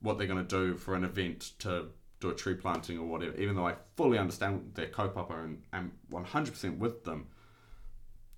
what 0.02 0.18
they're 0.18 0.28
going 0.28 0.46
to 0.46 0.58
do 0.58 0.76
for 0.76 0.96
an 0.96 1.04
event 1.04 1.52
to 1.60 1.88
do 2.24 2.30
a 2.30 2.36
tree 2.36 2.56
planting 2.56 2.98
or 2.98 3.06
whatever, 3.06 3.36
even 3.38 3.56
though 3.56 3.68
I 3.68 3.76
fully 3.96 4.18
understand 4.18 4.72
their 4.74 4.88
kaupapa 4.88 5.44
and 5.44 5.62
am 5.74 5.92
100% 6.12 6.78
with 6.78 7.04
them, 7.04 7.28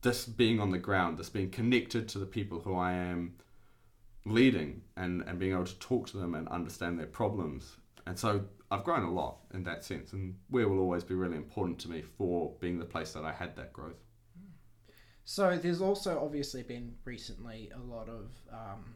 this 0.01 0.25
being 0.25 0.59
on 0.59 0.71
the 0.71 0.77
ground, 0.77 1.17
this 1.17 1.29
being 1.29 1.49
connected 1.49 2.09
to 2.09 2.19
the 2.19 2.25
people 2.25 2.59
who 2.59 2.75
I 2.75 2.93
am 2.93 3.35
leading 4.25 4.81
and, 4.97 5.21
and 5.21 5.39
being 5.39 5.53
able 5.53 5.65
to 5.65 5.79
talk 5.79 6.07
to 6.09 6.17
them 6.17 6.35
and 6.35 6.47
understand 6.49 6.99
their 6.99 7.07
problems. 7.07 7.77
And 8.07 8.17
so 8.17 8.45
I've 8.71 8.83
grown 8.83 9.03
a 9.03 9.11
lot 9.11 9.37
in 9.53 9.63
that 9.63 9.83
sense, 9.83 10.13
and 10.13 10.35
Weir 10.49 10.67
will 10.67 10.79
always 10.79 11.03
be 11.03 11.15
really 11.15 11.37
important 11.37 11.79
to 11.79 11.89
me 11.89 12.01
for 12.01 12.53
being 12.59 12.79
the 12.79 12.85
place 12.85 13.13
that 13.13 13.23
I 13.23 13.31
had 13.31 13.55
that 13.55 13.71
growth. 13.71 14.03
So 15.25 15.57
there's 15.57 15.81
also 15.81 16.19
obviously 16.23 16.61
been 16.63 16.95
recently 17.03 17.71
a 17.73 17.79
lot 17.79 18.09
of 18.09 18.31
um, 18.51 18.95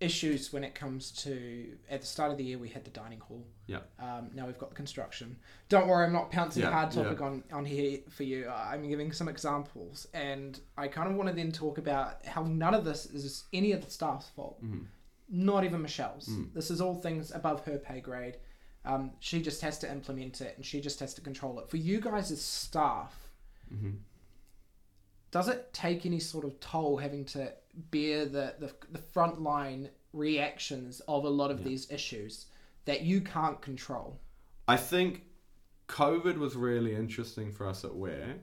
issues 0.00 0.52
when 0.52 0.62
it 0.62 0.74
comes 0.74 1.10
to 1.10 1.76
at 1.88 2.02
the 2.02 2.06
start 2.06 2.30
of 2.30 2.36
the 2.36 2.44
year 2.44 2.58
we 2.58 2.68
had 2.68 2.84
the 2.84 2.90
dining 2.90 3.20
hall. 3.20 3.46
Yeah. 3.66 3.78
Um, 3.98 4.30
now 4.34 4.46
we've 4.46 4.58
got 4.58 4.68
the 4.70 4.76
construction. 4.76 5.36
Don't 5.68 5.88
worry, 5.88 6.04
I'm 6.04 6.12
not 6.12 6.30
pouncing 6.30 6.62
Yeah, 6.62 6.70
hard 6.70 6.90
topic 6.90 7.18
yeah. 7.20 7.26
on 7.26 7.44
on 7.52 7.64
here 7.64 8.00
for 8.10 8.22
you. 8.24 8.48
I'm 8.48 8.88
giving 8.88 9.10
some 9.12 9.28
examples, 9.28 10.06
and 10.12 10.60
I 10.76 10.88
kind 10.88 11.08
of 11.10 11.16
want 11.16 11.28
to 11.30 11.34
then 11.34 11.50
talk 11.50 11.78
about 11.78 12.24
how 12.26 12.42
none 12.42 12.74
of 12.74 12.84
this 12.84 13.06
is 13.06 13.44
any 13.52 13.72
of 13.72 13.84
the 13.84 13.90
staff's 13.90 14.28
fault. 14.30 14.62
Mhm. 14.64 14.86
Not 15.28 15.64
even 15.64 15.82
Michelle's. 15.82 16.28
Mm. 16.28 16.52
This 16.54 16.70
is 16.70 16.80
all 16.80 16.94
things 16.94 17.32
above 17.32 17.64
her 17.64 17.78
pay 17.78 18.00
grade. 18.00 18.36
Um, 18.84 19.12
she 19.18 19.42
just 19.42 19.60
has 19.62 19.78
to 19.80 19.90
implement 19.90 20.40
it, 20.40 20.52
and 20.56 20.64
she 20.64 20.80
just 20.80 21.00
has 21.00 21.14
to 21.14 21.20
control 21.20 21.58
it. 21.58 21.68
For 21.68 21.78
you 21.78 22.00
guys 22.00 22.30
as 22.30 22.40
staff, 22.42 23.30
hmm 23.68 23.92
does 25.36 25.48
it 25.48 25.70
take 25.74 26.06
any 26.06 26.18
sort 26.18 26.46
of 26.46 26.58
toll 26.60 26.96
having 26.96 27.22
to 27.26 27.52
bear 27.90 28.24
the, 28.24 28.54
the, 28.58 28.72
the 28.90 28.98
frontline 28.98 29.90
reactions 30.14 31.00
of 31.08 31.24
a 31.24 31.28
lot 31.28 31.50
of 31.50 31.58
Yeah. 31.58 31.64
these 31.68 31.90
issues 31.90 32.46
that 32.86 33.02
you 33.02 33.20
can't 33.20 33.60
control? 33.60 34.18
I 34.66 34.78
think 34.78 35.24
COVID 35.88 36.38
was 36.38 36.56
really 36.56 36.94
interesting 36.94 37.52
for 37.52 37.68
us 37.68 37.84
at 37.84 37.94
Weir. 37.94 38.36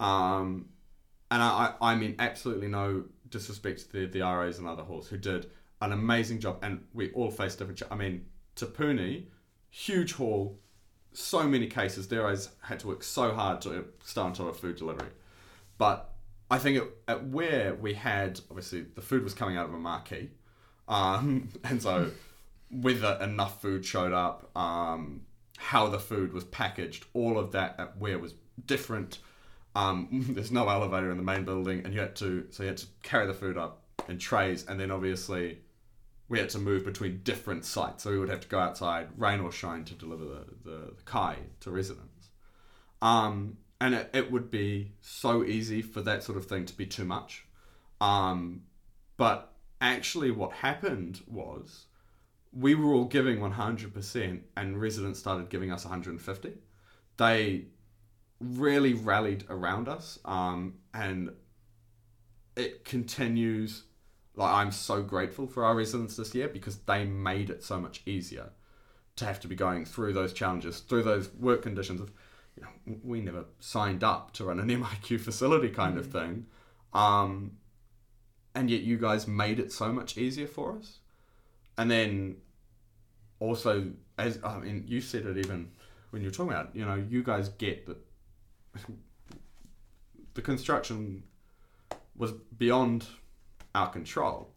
Um, 0.00 0.70
and 1.30 1.42
I, 1.42 1.74
I 1.82 1.92
I 1.92 1.94
mean, 1.96 2.16
absolutely 2.18 2.68
no 2.68 3.04
disrespect 3.28 3.80
to 3.80 3.92
the, 3.92 4.06
the 4.06 4.20
RAs 4.22 4.58
and 4.58 4.66
other 4.66 4.84
halls 4.84 5.08
who 5.08 5.18
did 5.18 5.50
an 5.82 5.92
amazing 5.92 6.40
job. 6.40 6.60
And 6.62 6.84
we 6.94 7.10
all 7.12 7.30
faced 7.30 7.58
different. 7.58 7.78
Ch- 7.80 7.90
I 7.90 7.94
mean, 7.94 8.24
Te 8.56 8.64
Puni, 8.66 9.28
huge 9.68 10.14
hall, 10.14 10.58
so 11.12 11.42
many 11.42 11.66
cases. 11.66 12.08
Their 12.08 12.22
RAs 12.22 12.48
had 12.62 12.80
to 12.80 12.86
work 12.86 13.02
so 13.02 13.34
hard 13.34 13.60
to 13.62 13.84
start 14.02 14.28
onto 14.28 14.48
a 14.48 14.54
food 14.54 14.76
delivery. 14.76 15.10
But 15.76 16.11
I 16.52 16.58
think 16.58 16.76
at, 16.76 16.88
at 17.08 17.26
Weir, 17.28 17.74
we 17.80 17.94
had 17.94 18.38
obviously 18.50 18.82
the 18.82 19.00
food 19.00 19.24
was 19.24 19.32
coming 19.32 19.56
out 19.56 19.68
of 19.68 19.74
a 19.74 19.78
marquee. 19.78 20.28
Um, 20.86 21.48
and 21.64 21.82
so 21.82 22.10
whether 22.70 23.18
enough 23.22 23.62
food 23.62 23.86
showed 23.86 24.12
up, 24.12 24.54
um, 24.54 25.22
how 25.56 25.88
the 25.88 25.98
food 25.98 26.34
was 26.34 26.44
packaged, 26.44 27.06
all 27.14 27.38
of 27.38 27.52
that 27.52 27.76
at 27.78 27.96
Weir 27.96 28.18
was 28.18 28.34
different. 28.66 29.18
Um, 29.74 30.08
there's 30.34 30.52
no 30.52 30.68
elevator 30.68 31.10
in 31.10 31.16
the 31.16 31.22
main 31.22 31.44
building, 31.44 31.82
and 31.86 31.94
you 31.94 32.00
had 32.00 32.14
to 32.16 32.46
so 32.50 32.64
you 32.64 32.68
had 32.68 32.76
to 32.78 32.86
carry 33.02 33.26
the 33.26 33.34
food 33.34 33.56
up 33.56 33.84
in 34.06 34.18
trays, 34.18 34.66
and 34.66 34.78
then 34.78 34.90
obviously 34.90 35.58
we 36.28 36.38
had 36.38 36.50
to 36.50 36.58
move 36.58 36.84
between 36.84 37.22
different 37.24 37.64
sites. 37.64 38.04
So 38.04 38.10
we 38.10 38.18
would 38.18 38.28
have 38.28 38.40
to 38.40 38.48
go 38.48 38.58
outside, 38.58 39.08
rain 39.16 39.40
or 39.40 39.52
shine, 39.52 39.84
to 39.84 39.94
deliver 39.94 40.24
the, 40.24 40.46
the, 40.64 40.76
the 40.96 41.02
kai 41.06 41.36
to 41.60 41.70
residents. 41.70 42.28
Um, 43.00 43.56
and 43.82 43.94
it, 43.94 44.10
it 44.12 44.30
would 44.30 44.48
be 44.48 44.92
so 45.00 45.42
easy 45.44 45.82
for 45.82 46.00
that 46.02 46.22
sort 46.22 46.38
of 46.38 46.46
thing 46.46 46.64
to 46.66 46.76
be 46.76 46.86
too 46.86 47.04
much. 47.04 47.44
Um, 48.00 48.62
but 49.16 49.52
actually, 49.80 50.30
what 50.30 50.52
happened 50.52 51.20
was 51.26 51.86
we 52.52 52.76
were 52.76 52.92
all 52.92 53.06
giving 53.06 53.38
100% 53.38 54.40
and 54.56 54.80
residents 54.80 55.18
started 55.18 55.48
giving 55.48 55.72
us 55.72 55.84
150 55.84 56.52
they 57.16 57.64
really 58.40 58.94
rallied 58.94 59.44
around 59.48 59.88
us 59.88 60.18
um, 60.24 60.74
and 60.94 61.30
it 62.56 62.84
continues 62.84 63.84
like 64.34 64.52
i'm 64.52 64.70
so 64.70 65.02
grateful 65.02 65.46
for 65.46 65.64
our 65.64 65.74
residents 65.74 66.16
this 66.16 66.34
year 66.34 66.48
because 66.48 66.76
they 66.78 67.04
made 67.04 67.48
it 67.48 67.62
so 67.62 67.80
much 67.80 68.02
easier 68.04 68.50
to 69.16 69.24
have 69.24 69.40
to 69.40 69.48
be 69.48 69.54
going 69.54 69.84
through 69.84 70.12
those 70.12 70.32
challenges 70.32 70.80
through 70.80 71.02
those 71.02 71.32
work 71.34 71.62
conditions 71.62 72.00
of 72.00 72.10
you 72.56 72.62
know 72.62 72.96
we 73.02 73.20
never 73.20 73.44
signed 73.60 74.04
up 74.04 74.32
to 74.34 74.44
run 74.44 74.60
an 74.60 74.68
miq 74.84 75.20
facility 75.20 75.70
kind 75.70 75.98
of 75.98 76.10
thing. 76.10 76.46
Um, 76.92 77.52
and 78.54 78.70
yet 78.70 78.82
you 78.82 78.98
guys 78.98 79.26
made 79.26 79.58
it 79.58 79.72
so 79.72 79.92
much 79.92 80.18
easier 80.18 80.46
for 80.46 80.76
us. 80.76 80.98
And 81.78 81.90
then 81.90 82.36
also 83.40 83.92
as 84.18 84.38
I 84.44 84.58
mean 84.58 84.84
you 84.86 85.00
said 85.00 85.26
it 85.26 85.38
even 85.38 85.70
when 86.10 86.22
you're 86.22 86.30
talking 86.30 86.52
about 86.52 86.76
you 86.76 86.84
know 86.84 86.94
you 86.94 87.22
guys 87.22 87.48
get 87.48 87.86
that 87.86 87.98
the 90.34 90.42
construction 90.42 91.22
was 92.16 92.32
beyond 92.32 93.06
our 93.74 93.88
control. 93.88 94.54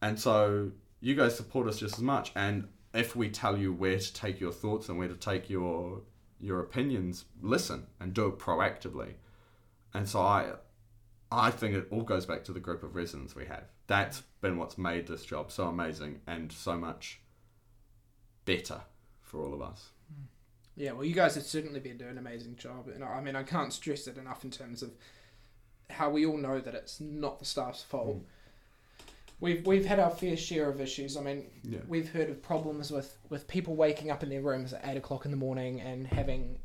And 0.00 0.18
so 0.18 0.70
you 1.00 1.14
guys 1.14 1.36
support 1.36 1.68
us 1.68 1.78
just 1.78 1.94
as 1.94 2.02
much. 2.02 2.32
And 2.34 2.68
if 2.92 3.16
we 3.16 3.28
tell 3.28 3.56
you 3.56 3.72
where 3.72 3.98
to 3.98 4.14
take 4.14 4.40
your 4.40 4.52
thoughts 4.52 4.88
and 4.88 4.98
where 4.98 5.08
to 5.08 5.14
take 5.14 5.50
your 5.50 6.02
your 6.44 6.60
opinions 6.60 7.24
listen 7.40 7.86
and 7.98 8.12
do 8.12 8.26
it 8.26 8.38
proactively 8.38 9.14
and 9.94 10.08
so 10.08 10.20
I 10.20 10.52
I 11.32 11.50
think 11.50 11.74
it 11.74 11.88
all 11.90 12.02
goes 12.02 12.26
back 12.26 12.44
to 12.44 12.52
the 12.52 12.60
group 12.60 12.82
of 12.82 12.94
residents 12.94 13.34
we 13.34 13.46
have. 13.46 13.64
That's 13.86 14.22
been 14.40 14.56
what's 14.56 14.78
made 14.78 15.06
this 15.06 15.24
job 15.24 15.50
so 15.50 15.66
amazing 15.66 16.20
and 16.26 16.52
so 16.52 16.76
much 16.76 17.20
better 18.44 18.82
for 19.20 19.42
all 19.42 19.52
of 19.52 19.60
us. 19.60 19.90
Yeah, 20.76 20.92
well, 20.92 21.04
you 21.04 21.14
guys 21.14 21.34
have 21.34 21.44
certainly 21.44 21.80
been 21.80 21.96
doing 21.96 22.12
an 22.12 22.18
amazing 22.18 22.56
job, 22.56 22.88
and 22.88 23.02
I 23.02 23.20
mean, 23.20 23.36
I 23.36 23.42
can't 23.42 23.72
stress 23.72 24.06
it 24.06 24.18
enough 24.18 24.44
in 24.44 24.50
terms 24.50 24.82
of 24.82 24.92
how 25.90 26.10
we 26.10 26.26
all 26.26 26.36
know 26.36 26.60
that 26.60 26.74
it's 26.74 27.00
not 27.00 27.38
the 27.38 27.44
staff's 27.44 27.82
fault. 27.82 28.18
Mm. 28.18 28.24
We've 29.40 29.66
we've 29.66 29.84
had 29.84 29.98
our 29.98 30.10
fair 30.10 30.36
share 30.36 30.68
of 30.70 30.80
issues. 30.80 31.16
I 31.16 31.20
mean, 31.20 31.50
Yeah. 31.62 31.80
we've 31.86 32.08
heard 32.10 32.30
of 32.30 32.42
problems 32.42 32.90
with 32.90 33.18
with 33.28 33.46
people 33.48 33.76
waking 33.76 34.10
up 34.10 34.22
in 34.22 34.28
their 34.28 34.40
rooms 34.42 34.72
at 34.72 34.86
eight 34.86 34.96
o'clock 34.96 35.24
in 35.24 35.30
the 35.30 35.36
morning 35.36 35.80
and 35.80 36.06
having 36.06 36.58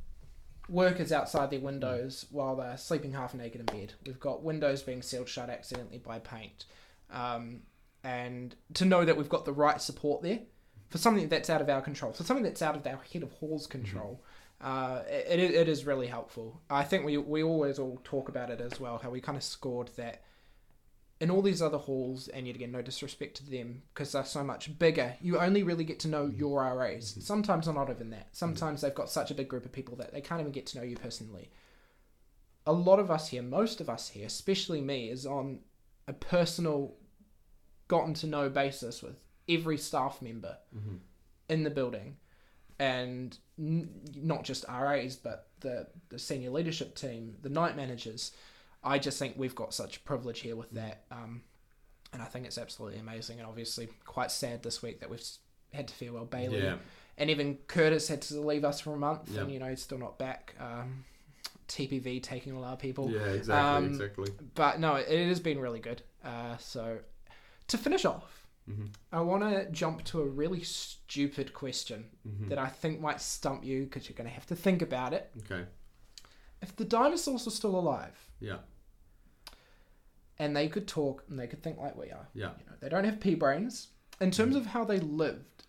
workers 0.70 1.12
outside 1.12 1.50
their 1.50 1.60
windows 1.60 2.26
while 2.30 2.56
they're 2.56 2.78
sleeping 2.78 3.12
half 3.14 3.34
naked 3.34 3.60
in 3.60 3.66
bed. 3.66 3.94
We've 4.06 4.20
got 4.20 4.44
windows 4.44 4.84
being 4.84 5.02
sealed 5.02 5.28
shut 5.28 5.50
accidentally 5.50 5.98
by 5.98 6.20
paint, 6.20 6.66
um, 7.10 7.64
and 8.04 8.56
to 8.76 8.86
know 8.86 9.04
that 9.04 9.18
we've 9.18 9.30
got 9.30 9.46
the 9.46 9.52
right 9.54 9.82
support 9.82 10.22
there 10.22 10.40
for 10.90 11.00
something 11.00 11.28
that's 11.28 11.50
out 11.50 11.62
of 11.62 11.70
our 11.70 11.82
control, 11.82 12.14
for 12.14 12.24
something 12.24 12.44
that's 12.44 12.62
out 12.62 12.76
of 12.76 12.86
our 12.86 13.00
head 13.12 13.24
of 13.24 13.32
hall's 13.34 13.68
control. 13.68 14.24
Uh, 14.62 15.02
it, 15.08 15.40
it 15.40 15.68
is 15.70 15.86
really 15.86 16.08
helpful. 16.08 16.62
I 16.70 16.84
think 16.84 17.06
we, 17.06 17.18
we 17.18 17.42
always 17.44 17.80
all 17.80 18.00
talk 18.04 18.28
about 18.30 18.50
it 18.50 18.60
as 18.60 18.80
well, 18.80 18.98
how 18.98 19.10
we 19.10 19.22
kind 19.22 19.38
of 19.38 19.44
scored 19.44 19.90
that 19.96 20.22
in 21.22 21.30
all 21.30 21.42
these 21.42 21.62
other 21.62 21.78
halls, 21.78 22.30
and 22.30 22.48
yet 22.48 22.56
again, 22.56 22.72
no 22.72 22.82
disrespect 22.82 23.36
to 23.38 23.50
them 23.50 23.82
because 23.94 24.14
they're 24.14 24.24
so 24.24 24.44
much 24.44 24.78
bigger, 24.80 25.16
you 25.22 25.38
only 25.38 25.64
really 25.64 25.84
get 25.84 26.00
to 26.00 26.08
know 26.08 26.28
mm-hmm. 26.28 26.40
your 26.40 26.62
RAs. 26.62 27.12
Mm-hmm. 27.12 27.22
Sometimes 27.22 27.66
they're 27.66 27.76
not 27.76 27.90
even 27.90 28.10
that. 28.12 28.28
Sometimes 28.32 28.80
mm-hmm. 28.80 28.88
they've 28.88 28.96
got 28.96 29.10
such 29.10 29.30
a 29.30 29.34
big 29.34 29.50
group 29.50 29.66
of 29.66 29.72
people 29.72 29.98
that 29.98 30.14
they 30.14 30.22
can't 30.22 30.40
even 30.40 30.54
get 30.54 30.66
to 30.68 30.78
know 30.78 30.84
you 30.84 30.96
personally. 30.96 31.50
A 32.66 32.72
lot 32.72 33.00
of 33.00 33.12
us 33.12 33.28
here, 33.28 33.42
most 33.42 33.82
of 33.82 33.90
us 33.90 34.10
here, 34.10 34.28
especially 34.28 34.80
me, 34.80 35.10
is 35.10 35.26
on 35.26 35.60
a 36.08 36.14
personal, 36.14 36.96
gotten 37.88 38.14
to 38.16 38.28
know 38.28 38.50
basis 38.50 39.02
with 39.04 39.18
every 39.50 39.78
staff 39.78 40.22
member 40.22 40.58
Mm-hmm. 40.76 40.98
in 41.50 41.64
the 41.64 41.70
building, 41.70 42.16
and 42.80 43.38
n- 43.58 43.90
not 44.16 44.44
just 44.44 44.64
RAs, 44.70 45.18
but 45.18 45.50
the 45.60 45.88
the 46.10 46.20
senior 46.20 46.52
leadership 46.52 46.96
team, 46.96 47.36
the 47.42 47.50
night 47.50 47.76
managers. 47.76 48.32
I 48.84 48.98
just 49.00 49.20
think 49.20 49.36
we've 49.38 49.56
got 49.56 49.74
such 49.74 50.04
privilege 50.06 50.40
here 50.40 50.56
with 50.56 50.72
that, 50.72 51.04
um, 51.12 51.42
and 52.14 52.22
I 52.22 52.26
think 52.26 52.46
it's 52.46 52.58
absolutely 52.58 53.00
amazing. 53.00 53.40
And 53.40 53.48
obviously, 53.48 53.90
quite 54.06 54.32
sad 54.32 54.64
this 54.64 54.82
week 54.82 55.00
that 55.02 55.10
we've 55.10 55.24
had 55.74 55.88
to 55.90 55.94
farewell 55.94 56.26
Bailey, 56.26 56.64
Yeah. 56.64 56.78
and 57.18 57.30
even 57.30 57.58
Curtis 57.68 58.08
had 58.08 58.22
to 58.24 58.40
leave 58.40 58.64
us 58.64 58.80
for 58.80 58.94
a 58.94 58.98
month, 58.98 59.30
Yeah. 59.30 59.42
and 59.42 59.52
you 59.52 59.60
know 59.60 59.76
still 59.76 59.98
not 59.98 60.18
back. 60.18 60.56
Um, 60.60 61.04
TPV 61.68 62.20
taking 62.24 62.56
all 62.56 62.64
our 62.64 62.78
people, 62.78 63.12
Yeah, 63.12 63.26
exactly, 63.28 63.54
Um, 63.78 63.86
exactly. 63.94 64.32
but 64.56 64.80
no, 64.80 64.96
it 64.96 65.28
has 65.28 65.40
been 65.40 65.60
really 65.60 65.80
good. 65.80 66.02
Uh, 66.24 66.58
so 66.58 67.00
to 67.68 67.78
finish 67.78 68.06
off, 68.06 68.36
Mm-hmm. 68.70 68.86
I 69.12 69.22
want 69.22 69.42
to 69.44 69.68
jump 69.72 70.04
to 70.06 70.22
a 70.22 70.26
really 70.28 70.62
stupid 70.64 71.54
question 71.56 72.06
Mm-hmm. 72.28 72.50
that 72.50 72.60
I 72.60 72.68
think 72.68 73.00
might 73.02 73.20
stump 73.20 73.64
you 73.66 73.84
because 73.86 74.08
you're 74.08 74.16
going 74.16 74.28
to 74.30 74.34
have 74.34 74.46
to 74.48 74.56
think 74.56 74.82
about 74.84 75.12
it. 75.14 75.32
Okay. 75.40 75.66
If 76.62 76.76
the 76.76 76.86
dinosaurs 76.86 77.48
are 77.48 77.52
still 77.52 77.76
alive 77.76 78.29
Yeah. 78.40 78.58
and 80.42 80.56
they 80.56 80.70
could 80.70 80.88
talk 80.88 81.26
and 81.30 81.38
they 81.38 81.48
could 81.48 81.62
think 81.62 81.78
like 81.78 81.98
we 81.98 82.12
are, 82.12 82.28
Yeah. 82.34 82.52
you 82.60 82.66
know, 82.66 82.78
they 82.80 82.88
don't 82.90 83.04
have 83.04 83.20
pea 83.20 83.36
brains. 83.36 83.90
In 84.22 84.32
terms 84.32 84.56
of 84.56 84.68
how 84.68 84.86
they 84.86 85.00
lived, 85.00 85.66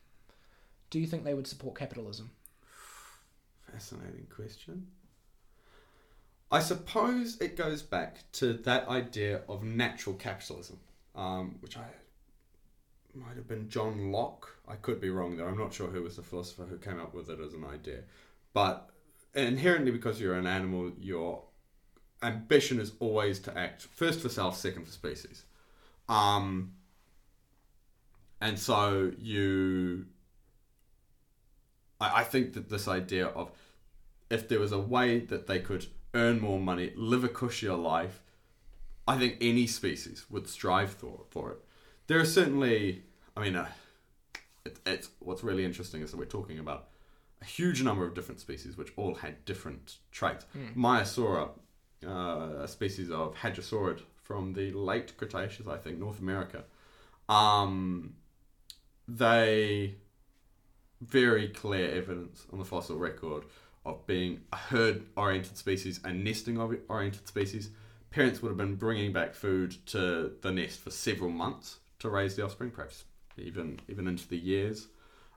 do 0.91 1.01
you 1.01 1.07
think 1.09 1.25
they 1.25 1.35
would 1.35 1.47
support 1.49 1.77
capitalism? 1.77 2.31
Fascinating 3.73 4.27
question. 4.35 4.87
I 6.53 6.61
suppose 6.61 7.41
it 7.41 7.57
goes 7.57 7.83
back 7.83 8.25
to 8.33 8.53
that 8.55 8.89
idea 8.89 9.43
of 9.49 9.63
natural 9.63 10.17
capitalism, 10.17 10.79
um, 11.15 11.57
which 11.61 11.77
I 11.77 11.87
might 13.15 13.37
have 13.37 13.47
been 13.49 13.69
John 13.69 14.11
Locke. 14.13 14.57
I 14.67 14.77
could 14.77 15.01
be 15.01 15.11
wrong 15.11 15.37
though. 15.37 15.47
I'm 15.47 15.59
not 15.59 15.73
sure 15.73 15.89
who 15.89 16.03
was 16.03 16.17
the 16.17 16.23
philosopher 16.23 16.65
who 16.65 16.79
came 16.79 17.01
up 17.01 17.15
with 17.15 17.29
it 17.31 17.41
as 17.41 17.55
an 17.55 17.65
idea. 17.65 18.03
But 18.53 18.91
inherently, 19.35 19.93
because 19.93 20.21
you're 20.21 20.35
an 20.35 20.47
animal, 20.47 20.93
your 21.01 21.45
ambition 22.23 22.81
is 22.81 22.93
always 23.01 23.39
to 23.41 23.57
act 23.57 23.83
first 23.83 24.21
for 24.21 24.29
self, 24.29 24.57
second 24.57 24.85
for 24.85 24.93
species. 24.93 25.45
Um, 26.09 26.73
and 28.41 28.59
so 28.59 29.13
you 29.19 30.07
I, 32.01 32.21
I 32.21 32.25
think 32.25 32.55
that 32.55 32.69
this 32.69 32.89
idea 32.89 33.27
of 33.27 33.51
if 34.31 34.49
there 34.49 34.61
was 34.61 34.73
a 34.73 34.79
way 34.79 35.19
that 35.19 35.47
they 35.47 35.61
could 35.61 35.87
earn 36.15 36.41
more 36.41 36.59
money, 36.59 36.93
live 36.97 37.25
a 37.25 37.29
cushier 37.29 37.81
life, 37.81 38.23
I 39.07 39.19
think 39.19 39.37
any 39.41 39.67
species 39.67 40.25
would 40.31 40.49
strive 40.49 40.91
for, 40.91 41.23
for 41.31 41.53
it. 41.53 41.59
There 42.07 42.19
are 42.19 42.25
certainly, 42.25 43.03
I 43.37 43.41
mean, 43.41 43.57
uh, 43.57 43.69
it, 44.65 44.79
it's 44.87 45.09
what's 45.21 45.43
really 45.43 45.65
interesting 45.65 46.03
is 46.03 46.11
that 46.11 46.17
we're 46.17 46.27
talking 46.27 46.59
about 46.59 46.89
a 47.43 47.45
huge 47.45 47.83
number 47.83 48.05
of 48.05 48.15
different 48.15 48.41
species 48.41 48.77
which 48.77 48.93
all 48.97 49.15
had 49.15 49.45
different 49.45 49.97
traits. 50.13 50.45
Maiasaura, 50.77 51.51
uh, 52.07 52.63
a 52.63 52.69
species 52.69 53.11
of 53.11 53.35
hadrosaurid 53.37 54.01
from 54.23 54.53
the 54.53 54.71
late 54.73 55.17
Cretaceous, 55.17 55.67
I 55.67 55.77
think, 55.77 55.99
North 55.99 56.21
America, 56.21 56.65
um, 57.29 58.15
they 59.09 59.97
very 61.01 61.49
clear 61.49 61.91
evidence 61.91 62.47
on 62.53 62.59
the 62.59 62.65
fossil 62.65 62.97
record 62.97 63.45
of 63.85 64.07
being 64.07 64.43
a 64.53 64.57
herd 64.57 65.03
oriented 65.17 65.57
species 65.57 66.01
and 66.05 66.23
nesting 66.23 66.59
oriented 66.89 67.27
species. 67.27 67.71
Parents 68.11 68.43
would 68.43 68.49
have 68.51 68.59
been 68.59 68.77
bringing 68.77 69.13
back 69.13 69.35
food 69.35 69.77
to 69.87 70.33
the 70.43 70.53
nest 70.53 70.81
for 70.81 70.91
several 70.91 71.31
months 71.31 71.79
to 72.01 72.09
raise 72.09 72.37
the 72.37 72.45
offspring, 72.45 72.71
perhaps 72.71 73.05
even 73.37 73.81
even 73.89 74.07
into 74.07 74.29
the 74.29 74.37
years. 74.37 74.89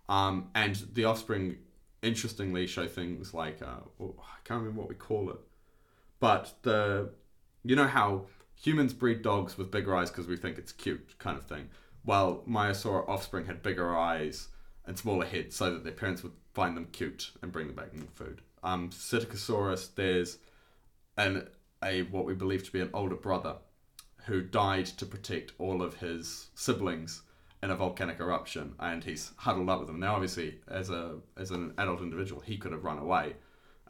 Um, 0.10 0.50
and 0.54 0.76
the 0.94 1.06
offspring, 1.06 1.58
interestingly, 2.02 2.68
show 2.68 2.88
things 2.88 3.34
like 3.34 3.62
uh, 3.62 3.80
oh, 4.02 4.16
I 4.20 4.38
can't 4.44 4.60
remember 4.60 4.82
what 4.82 4.90
we 4.90 4.96
call 4.96 5.30
it, 5.30 5.40
but 6.24 6.54
the 6.62 7.10
you 7.66 7.76
know 7.76 7.86
how 7.86 8.22
humans 8.56 8.94
breed 8.94 9.22
dogs 9.22 9.58
with 9.58 9.70
bigger 9.70 9.94
eyes 9.94 10.10
because 10.10 10.26
we 10.26 10.38
think 10.38 10.58
it's 10.58 10.72
cute, 10.72 11.20
kind 11.20 11.38
of 11.38 11.44
thing. 11.46 11.68
Well, 12.06 12.44
Maiasaura 12.48 13.10
offspring 13.10 13.46
had 13.46 13.62
bigger 13.62 13.94
eyes 13.94 14.48
and 14.86 14.98
smaller 14.98 15.26
heads, 15.26 15.58
so 15.58 15.74
that 15.74 15.84
their 15.84 15.92
parents 15.92 16.24
would 16.24 16.32
find 16.54 16.78
them 16.78 16.88
cute 16.94 17.32
and 17.42 17.52
bring 17.52 17.68
them 17.68 17.76
back 17.76 17.94
more 17.94 18.08
food. 18.16 18.40
Um, 18.64 18.90
Psittacosaurus, 18.92 19.96
there's 19.96 20.38
an 21.18 21.50
a 21.84 22.04
what 22.04 22.24
we 22.24 22.36
believe 22.36 22.64
to 22.64 22.72
be 22.72 22.80
an 22.80 22.92
older 22.94 23.18
brother 23.18 23.58
who 24.28 24.42
died 24.42 24.86
to 24.86 25.06
protect 25.06 25.52
all 25.60 25.82
of 25.82 25.96
his 25.96 26.52
siblings 26.56 27.24
in 27.62 27.70
a 27.70 27.76
volcanic 27.76 28.22
eruption, 28.22 28.76
and 28.80 29.04
he's 29.04 29.34
huddled 29.36 29.70
up 29.70 29.80
with 29.80 29.88
them. 29.90 30.00
Now, 30.00 30.14
obviously, 30.14 30.62
as 30.70 30.90
a 30.90 31.18
as 31.36 31.52
an 31.52 31.74
adult 31.78 32.00
individual, 32.00 32.40
he 32.40 32.56
could 32.56 32.72
have 32.72 32.86
run 32.86 32.98
away 32.98 33.36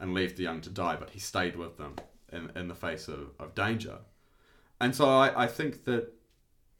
and 0.00 0.12
left 0.12 0.36
the 0.36 0.42
young 0.42 0.60
to 0.62 0.70
die, 0.70 0.96
but 0.96 1.10
he 1.10 1.20
stayed 1.20 1.54
with 1.54 1.78
them 1.78 1.94
in, 2.34 2.50
in 2.56 2.68
the 2.68 2.74
face 2.74 3.08
of, 3.08 3.30
of 3.38 3.54
danger. 3.54 3.98
And 4.80 4.94
so 4.94 5.08
I, 5.08 5.44
I 5.44 5.46
think 5.46 5.84
that 5.84 6.12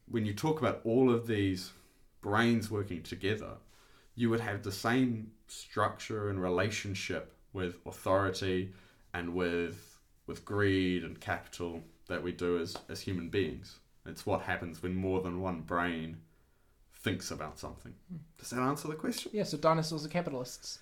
when 0.08 0.26
you 0.26 0.34
talk 0.34 0.60
about 0.60 0.80
all 0.84 1.10
of 1.10 1.26
these 1.26 1.72
brains 2.20 2.70
working 2.70 3.02
together, 3.02 3.52
you 4.14 4.30
would 4.30 4.40
have 4.40 4.62
the 4.62 4.72
same 4.72 5.30
structure 5.46 6.28
and 6.28 6.40
relationship 6.40 7.34
with 7.52 7.78
authority 7.86 8.72
and 9.12 9.34
with 9.34 9.90
with 10.26 10.44
greed 10.44 11.04
and 11.04 11.20
capital 11.20 11.82
that 12.08 12.22
we 12.22 12.32
do 12.32 12.58
as, 12.58 12.76
as 12.88 13.00
human 13.00 13.28
beings. 13.28 13.78
It's 14.06 14.24
what 14.24 14.40
happens 14.42 14.82
when 14.82 14.94
more 14.94 15.20
than 15.20 15.40
one 15.40 15.60
brain 15.60 16.16
thinks 16.94 17.30
about 17.30 17.58
something. 17.58 17.92
Hmm. 18.10 18.16
Does 18.38 18.50
that 18.50 18.60
answer 18.60 18.88
the 18.88 18.94
question? 18.94 19.30
Yeah, 19.34 19.44
so 19.44 19.58
dinosaurs 19.58 20.04
are 20.04 20.08
capitalists. 20.08 20.78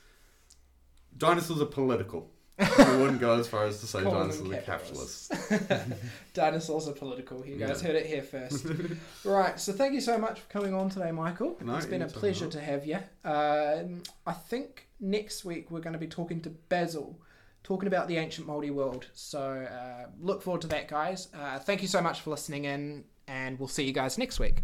Dinosaurs 1.16 1.60
are 1.60 1.66
political. 1.66 2.30
I 2.78 2.96
wouldn't 2.96 3.20
go 3.20 3.38
as 3.38 3.48
far 3.48 3.64
as 3.64 3.80
to 3.80 3.86
say 3.86 4.02
dinosaurs 4.04 4.50
are 4.50 4.60
capitalists. 4.62 5.28
Dinosaurs 6.34 6.88
are 6.88 6.92
political. 6.92 7.44
You 7.44 7.56
guys 7.56 7.82
Yeah. 7.82 7.88
heard 7.88 7.96
it 7.96 8.06
here 8.06 8.22
first. 8.22 8.66
right, 9.24 9.58
so 9.58 9.72
thank 9.72 9.94
you 9.94 10.00
so 10.00 10.16
much 10.18 10.40
for 10.40 10.48
coming 10.48 10.74
on 10.74 10.88
today, 10.88 11.10
Michael. 11.12 11.56
No, 11.60 11.74
it's 11.76 11.86
been 11.86 12.02
a 12.02 12.04
anytime, 12.04 12.20
pleasure 12.20 12.46
to 12.48 12.60
have 12.60 12.86
you. 12.86 12.98
Um, 13.24 14.02
I 14.26 14.32
think 14.32 14.88
next 15.00 15.44
week 15.44 15.70
we're 15.70 15.80
going 15.80 15.92
to 15.94 15.98
be 15.98 16.06
talking 16.06 16.40
to 16.42 16.50
Basil, 16.50 17.18
talking 17.64 17.86
about 17.86 18.08
the 18.08 18.16
ancient 18.16 18.46
Māori 18.46 18.70
world. 18.70 19.06
So 19.12 19.40
uh, 19.40 20.06
look 20.20 20.42
forward 20.42 20.62
to 20.62 20.68
that, 20.68 20.88
guys. 20.88 21.28
Uh, 21.34 21.58
thank 21.58 21.82
you 21.82 21.88
so 21.88 22.00
much 22.00 22.20
for 22.20 22.30
listening 22.30 22.64
in, 22.64 23.04
and 23.28 23.58
we'll 23.58 23.68
see 23.68 23.84
you 23.84 23.92
guys 23.92 24.18
next 24.18 24.38
week. 24.40 24.62